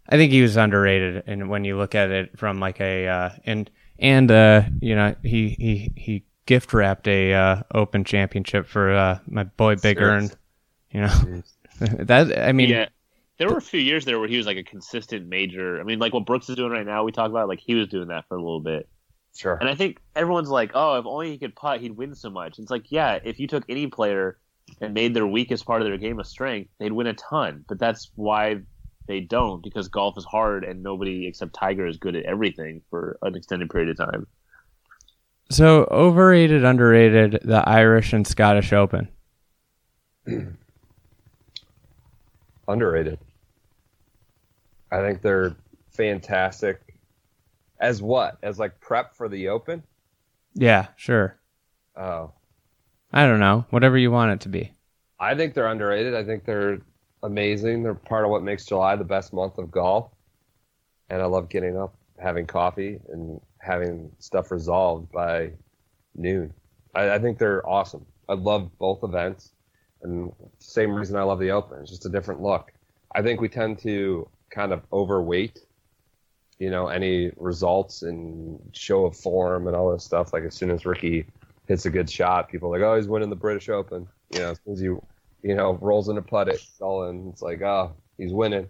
[0.08, 3.30] I think he was underrated, and when you look at it from like a uh,
[3.44, 8.94] and and uh, you know he he he gift wrapped a uh, Open Championship for
[8.94, 10.30] uh, my boy Big Earn.
[10.90, 11.42] You know
[11.80, 12.88] that I mean yeah,
[13.40, 15.80] there were a few years there where he was like a consistent major.
[15.80, 17.88] I mean, like what Brooks is doing right now, we talk about like he was
[17.88, 18.86] doing that for a little bit.
[19.34, 19.54] Sure.
[19.54, 22.58] And I think everyone's like, oh, if only he could putt, he'd win so much.
[22.58, 24.36] It's like, yeah, if you took any player
[24.82, 27.64] and made their weakest part of their game a strength, they'd win a ton.
[27.66, 28.60] But that's why
[29.06, 33.16] they don't, because golf is hard and nobody except Tiger is good at everything for
[33.22, 34.26] an extended period of time.
[35.50, 39.08] So overrated, underrated, the Irish and Scottish Open.
[42.68, 43.18] Underrated.
[44.90, 45.56] I think they're
[45.90, 46.80] fantastic.
[47.80, 48.38] As what?
[48.42, 49.82] As like prep for the Open?
[50.54, 51.38] Yeah, sure.
[51.96, 52.32] Oh,
[53.12, 53.64] I don't know.
[53.70, 54.72] Whatever you want it to be.
[55.18, 56.14] I think they're underrated.
[56.14, 56.80] I think they're
[57.22, 57.82] amazing.
[57.82, 60.10] They're part of what makes July the best month of golf.
[61.08, 65.52] And I love getting up, having coffee, and having stuff resolved by
[66.14, 66.52] noon.
[66.94, 68.06] I, I think they're awesome.
[68.28, 69.52] I love both events,
[70.02, 71.80] and same reason I love the Open.
[71.80, 72.72] It's just a different look.
[73.14, 75.60] I think we tend to kind of overweight,
[76.58, 80.32] you know, any results and show of form and all this stuff.
[80.32, 81.26] Like as soon as Ricky
[81.66, 84.06] hits a good shot, people like, oh, he's winning the British Open.
[84.32, 85.04] You know, as soon as you,
[85.42, 87.28] you know, rolls into putt it, it's all in.
[87.30, 88.68] It's like, oh, he's winning.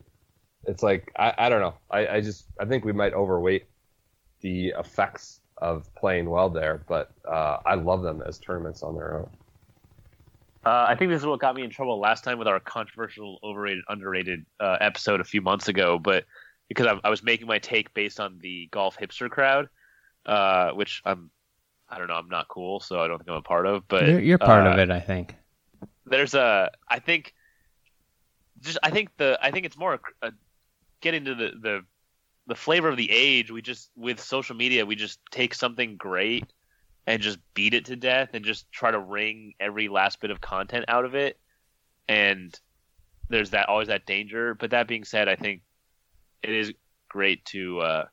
[0.67, 1.75] It's like I, I don't know.
[1.91, 3.65] I, I just I think we might overweight
[4.41, 9.19] the effects of playing well there, but uh, I love them as tournaments on their
[9.19, 9.31] own.
[10.65, 13.39] Uh, I think this is what got me in trouble last time with our controversial,
[13.43, 15.99] overrated, underrated uh, episode a few months ago.
[15.99, 16.27] But
[16.69, 19.69] because I, I was making my take based on the golf hipster crowd,
[20.27, 21.31] uh, which I'm,
[21.89, 23.89] I don't know, I'm not cool, so I don't think I'm a part of.
[23.89, 25.35] But You're, you're part uh, of it, I think.
[26.05, 27.33] There's a, I think,
[28.61, 30.33] just I think the, I think it's more a, a,
[31.01, 31.85] getting to the the
[32.47, 33.51] the flavor of the age.
[33.51, 36.53] We just with social media, we just take something great
[37.07, 40.41] and just beat it to death and just try to wring every last bit of
[40.41, 41.39] content out of it.
[42.09, 42.59] And
[43.29, 44.55] there's that always that danger.
[44.55, 45.63] But that being said, I think
[46.43, 46.73] it is
[47.09, 48.05] great to uh,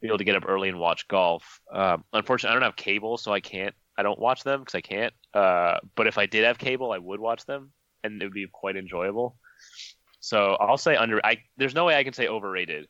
[0.00, 1.60] be able to get up early and watch golf.
[1.72, 3.74] Um, unfortunately, I don't have cable, so I can't.
[3.96, 5.12] I don't watch them because I can't.
[5.34, 7.72] Uh, but if I did have cable, I would watch them,
[8.04, 9.36] and it would be quite enjoyable.
[10.20, 11.24] So I'll say under.
[11.24, 12.86] I there's no way I can say overrated.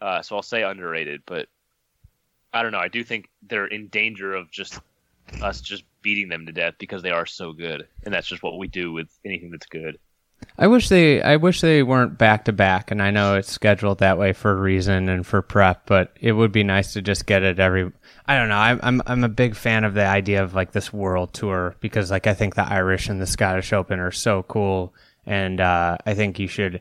[0.00, 1.48] Uh, so I'll say underrated, but
[2.52, 2.78] I don't know.
[2.78, 4.80] I do think they're in danger of just
[5.42, 8.58] us just beating them to death because they are so good, and that's just what
[8.58, 9.98] we do with anything that's good.
[10.58, 13.98] I wish they I wish they weren't back to back and I know it's scheduled
[13.98, 17.26] that way for a reason and for prep, but it would be nice to just
[17.26, 17.90] get it every
[18.26, 18.56] I don't know.
[18.56, 22.10] I'm I'm I'm a big fan of the idea of like this world tour because
[22.10, 24.94] like I think the Irish and the Scottish Open are so cool
[25.26, 26.80] and uh, I think you should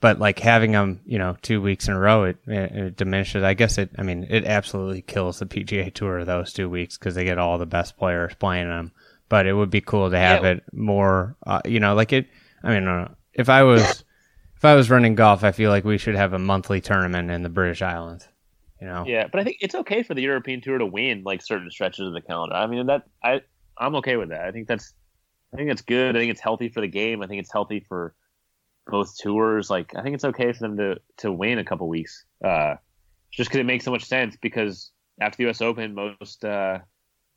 [0.00, 3.42] but like having them, you know, two weeks in a row, it, it, it diminishes.
[3.42, 3.90] I guess it.
[3.98, 7.58] I mean, it absolutely kills the PGA Tour those two weeks because they get all
[7.58, 8.92] the best players playing them.
[9.28, 10.50] But it would be cool to have Yeah.
[10.52, 11.36] it more.
[11.46, 12.26] Uh, you know, like it.
[12.64, 14.04] I mean, uh, if I was
[14.56, 17.42] if I was running golf, I feel like we should have a monthly tournament in
[17.42, 18.26] the British Islands.
[18.80, 19.04] You know.
[19.06, 22.06] Yeah, but I think it's okay for the European Tour to win like certain stretches
[22.08, 22.54] of the calendar.
[22.56, 23.42] I mean that I
[23.76, 24.46] I'm okay with that.
[24.46, 24.94] I think that's
[25.52, 26.16] I think that's good.
[26.16, 27.22] I think it's healthy for the game.
[27.22, 28.14] I think it's healthy for
[28.90, 29.70] both tours.
[29.70, 32.24] Like I think it's okay for them to to win a couple weeks.
[32.44, 32.76] Uh,
[33.30, 34.36] just because it makes so much sense.
[34.40, 35.60] Because after the U.S.
[35.60, 36.78] Open, most uh,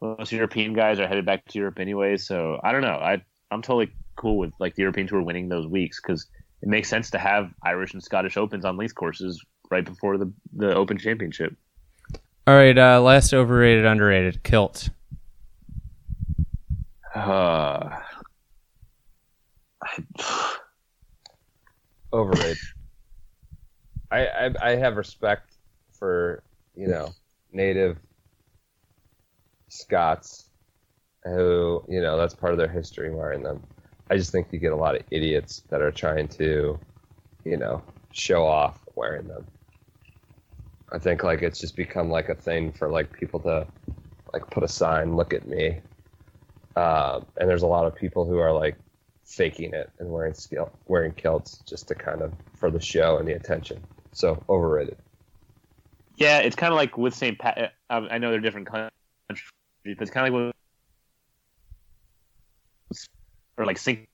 [0.01, 2.17] most European guys are headed back to Europe anyway.
[2.17, 2.97] So I don't know.
[2.97, 6.27] I I'm totally cool with like the European Tour winning those weeks because
[6.61, 10.31] it makes sense to have Irish and Scottish Opens on links courses right before the
[10.53, 11.55] the Open Championship.
[12.45, 12.77] All right.
[12.77, 14.89] Uh, last overrated, underrated, kilt.
[17.15, 17.99] Uh,
[22.14, 22.57] Overrated.
[24.11, 25.55] I, I I have respect
[25.91, 26.43] for
[26.76, 27.09] you know
[27.51, 27.97] native
[29.70, 30.49] Scots
[31.24, 33.64] who you know that's part of their history wearing them.
[34.09, 36.80] I just think you get a lot of idiots that are trying to
[37.43, 39.45] you know show off wearing them.
[40.91, 43.66] I think like it's just become like a thing for like people to
[44.32, 45.82] like put a sign, look at me.
[46.76, 48.76] Um, and there's a lot of people who are like
[49.26, 53.28] faking it and wearing skill, wearing kilts just to kind of for the show and
[53.28, 53.82] the attention.
[54.11, 54.97] So overrated.
[56.17, 57.38] yeah, it's kind of like with St.
[57.39, 57.74] Pat.
[57.89, 58.91] I I know they're different countries,
[59.84, 60.53] but it's kind of like
[62.91, 63.07] with,
[63.57, 64.07] or like St.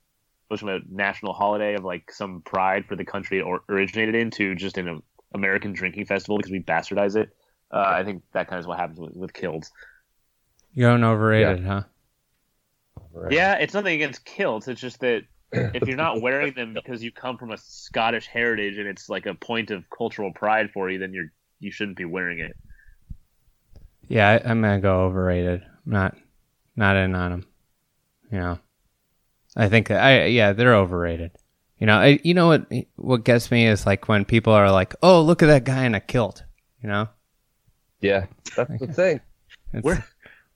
[0.56, 4.54] from a national holiday of like some pride for the country it or originated into
[4.54, 5.02] just in an
[5.34, 7.30] American drinking festival because we bastardize it.
[7.72, 9.70] Uh, I think that kind of is what happens with, with kilts.
[10.72, 11.82] You're going overrated, huh?
[13.14, 13.36] Overrated.
[13.36, 14.68] Yeah, it's nothing against kilts.
[14.68, 18.78] It's just that if you're not wearing them because you come from a Scottish heritage
[18.78, 22.04] and it's like a point of cultural pride for you, then you're you shouldn't be
[22.04, 22.56] wearing it.
[24.08, 25.62] Yeah, I, I'm gonna go overrated.
[25.86, 26.16] I'm not
[26.76, 27.46] not in on them.
[28.32, 28.58] You know,
[29.56, 31.32] I think that I yeah they're overrated.
[31.78, 34.94] You know, I, you know what what gets me is like when people are like,
[35.02, 36.42] "Oh, look at that guy in a kilt."
[36.82, 37.08] You know,
[38.00, 39.20] Yeah, that's the thing.
[39.72, 40.04] It's- Where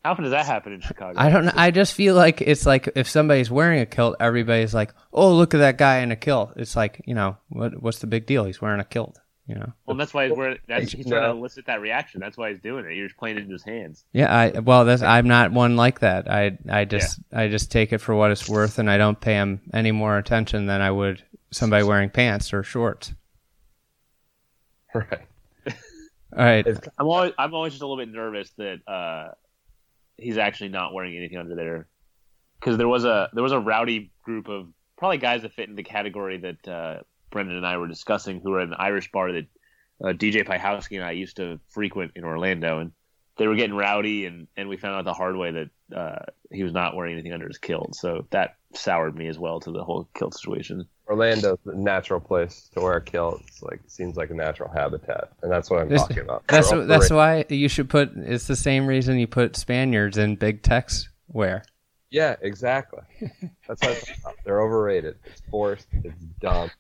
[0.05, 1.19] how often does that happen in Chicago?
[1.19, 1.53] I don't know.
[1.55, 5.55] I just feel like it's like if somebody's wearing a kilt, everybody's like, "Oh, look
[5.55, 8.45] at that guy in a kilt." It's like you know what what's the big deal?
[8.45, 9.19] He's wearing a kilt.
[9.47, 9.73] You know.
[9.87, 10.59] Well, that's why he's wearing.
[10.69, 12.21] That's, he's trying to elicit that reaction.
[12.21, 12.95] That's why he's doing it.
[12.95, 14.05] You're just playing it into his hands.
[14.13, 16.31] Yeah, I well, that's I'm not one like that.
[16.31, 19.35] I I just I just take it for what it's worth, and I don't pay
[19.35, 23.15] him any more attention than I would somebody wearing pants or shorts.
[24.95, 25.27] Right.
[26.37, 26.67] All right,
[26.99, 29.35] I'm always I'm always just a little bit nervous that uh,
[30.17, 31.87] he's actually not wearing anything under there.
[32.59, 35.75] Because there was a there was a rowdy group of probably guys that fit in
[35.75, 37.01] the category that uh,
[37.31, 39.47] Brendan and I were discussing who were at an Irish bar that
[40.03, 42.79] uh, DJ Pyhowski and I used to frequent in Orlando.
[42.79, 42.93] And
[43.37, 46.63] they were getting rowdy and, and we found out the hard way that uh, he
[46.63, 47.97] was not wearing anything under his kilt.
[47.97, 50.87] So that soured me as well to the whole kilt situation.
[51.09, 53.41] Orlando's a natural place to wear a kilt.
[53.47, 56.45] It's like seems like a natural habitat, and that's what I'm This- talking about.
[56.49, 58.13] that's They're that's why you should put.
[58.17, 61.65] It's the same reason you put Spaniards in big tex wear.
[62.11, 63.01] Yeah, exactly.
[63.69, 64.35] That's what I'm talking about.
[64.45, 65.17] They're overrated.
[65.25, 65.89] It's forced.
[66.05, 66.71] It's dumb.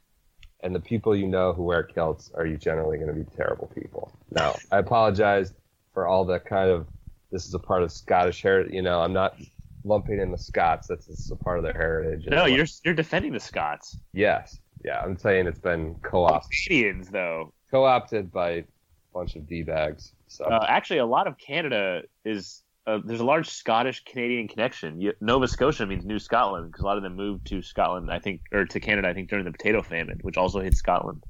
[0.61, 3.71] And the people you know who wear kilts are you generally going to be terrible
[3.75, 4.13] people.
[4.31, 5.53] Now, I apologize
[5.93, 6.87] for all the kind of
[7.33, 8.73] this is a part of Scottish heritage.
[8.73, 9.37] You know, I'm not
[9.85, 10.89] lumping in the Scots.
[10.89, 12.27] That's is a part of their heritage.
[12.27, 13.99] No, you're you're defending the Scots.
[14.13, 15.01] yes, yeah.
[15.01, 18.65] I'm saying it's been co-opted, Canadians though co-opted by a
[19.13, 20.13] bunch of d bags.
[20.29, 25.01] So Uh, actually, a lot of Canada is uh, there's a large Scottish Canadian connection.
[25.01, 28.19] You, Nova Scotia means New Scotland because a lot of them moved to Scotland, I
[28.19, 31.25] think, or to Canada, I think, during the potato famine, which also hit Scotland.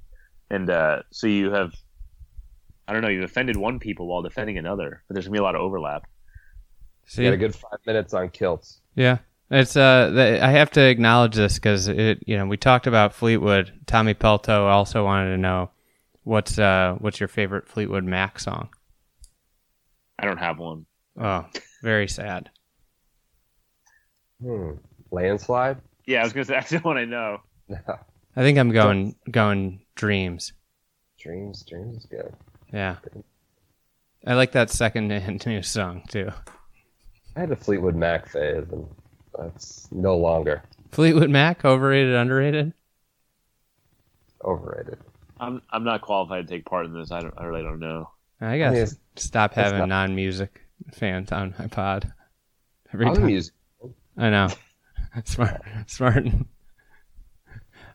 [0.51, 1.72] And uh, so you have,
[2.89, 5.43] I don't know, you've offended one people while defending another, but there's gonna be a
[5.43, 6.06] lot of overlap.
[7.06, 8.81] See, got a good five minutes on kilts.
[8.94, 9.18] Yeah,
[9.51, 13.14] it's uh, th- I have to acknowledge this because it, you know, we talked about
[13.14, 13.72] Fleetwood.
[13.86, 15.70] Tommy Pelto also wanted to know
[16.22, 18.68] what's uh, what's your favorite Fleetwood Mac song?
[20.18, 20.86] I don't have one.
[21.20, 21.47] Oh,
[21.82, 22.51] very sad.
[24.43, 24.72] Hmm.
[25.10, 25.78] Landslide.
[26.06, 27.40] Yeah, I was gonna say that's the one I know.
[28.36, 30.52] I think I'm going going Dreams.
[31.18, 31.62] dreams.
[31.62, 32.35] Dreams is good.
[32.72, 32.97] Yeah,
[34.26, 36.31] I like that second and new song too.
[37.36, 38.86] I had a Fleetwood Mac phase, and
[39.36, 40.62] that's no longer.
[40.93, 42.73] Fleetwood Mac, overrated, underrated?
[44.44, 44.98] overrated.
[45.40, 47.11] I'm I'm not qualified to take part in this.
[47.11, 47.35] I don't.
[47.36, 48.11] I really don't know.
[48.40, 48.97] I gotta Yes.
[49.16, 50.61] stop having not- non-music
[50.93, 52.12] fans on my pod.
[52.93, 53.27] Every I'm time.
[53.27, 53.55] music.
[54.16, 54.48] I know.
[55.24, 56.27] smart, smart.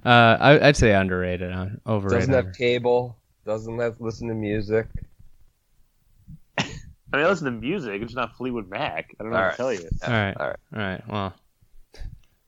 [0.05, 2.29] Uh, I, I'd say underrated, on overrated.
[2.29, 3.17] Doesn't have cable.
[3.45, 4.87] Doesn't have listen to music.
[7.11, 8.01] I mean, I listen to music.
[8.01, 9.15] It's not Fleetwood Mac.
[9.19, 9.51] I don't know All what right.
[9.51, 9.89] to tell you.
[10.05, 10.55] all right, All right.
[10.73, 11.03] all right.
[11.07, 11.33] Well,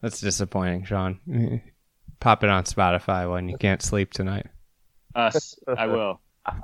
[0.01, 1.19] that's disappointing, Sean.
[2.19, 4.45] Pop it on Spotify when you can't sleep tonight.
[5.15, 5.55] Us.
[5.67, 6.21] I will.
[6.45, 6.61] All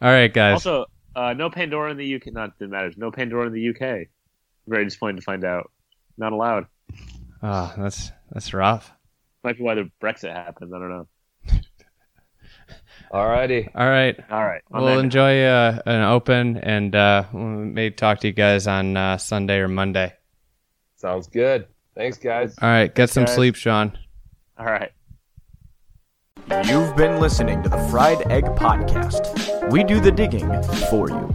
[0.00, 0.54] right, guys.
[0.66, 2.28] Also, uh, no Pandora in the UK.
[2.32, 2.94] Not that it matters.
[2.96, 4.08] No Pandora in the UK.
[4.66, 5.70] Very disappointed to find out.
[6.16, 6.66] Not allowed.
[7.42, 8.90] oh, that's that's rough.
[9.44, 10.72] Might be why the Brexit happened.
[10.74, 11.06] I don't know.
[13.12, 13.68] Alrighty.
[13.74, 14.18] All right.
[14.30, 14.62] All right.
[14.70, 18.66] On We'll that- enjoy uh, an open, and uh, we may talk to you guys
[18.66, 20.12] on uh, Sunday or Monday.
[20.96, 21.66] Sounds good.
[21.94, 22.54] Thanks, guys.
[22.60, 23.34] All right, get some guys.
[23.34, 23.96] sleep, Sean.
[24.58, 24.92] All right.
[26.64, 29.70] You've been listening to the Fried Egg Podcast.
[29.70, 30.48] We do the digging
[30.90, 31.34] for you.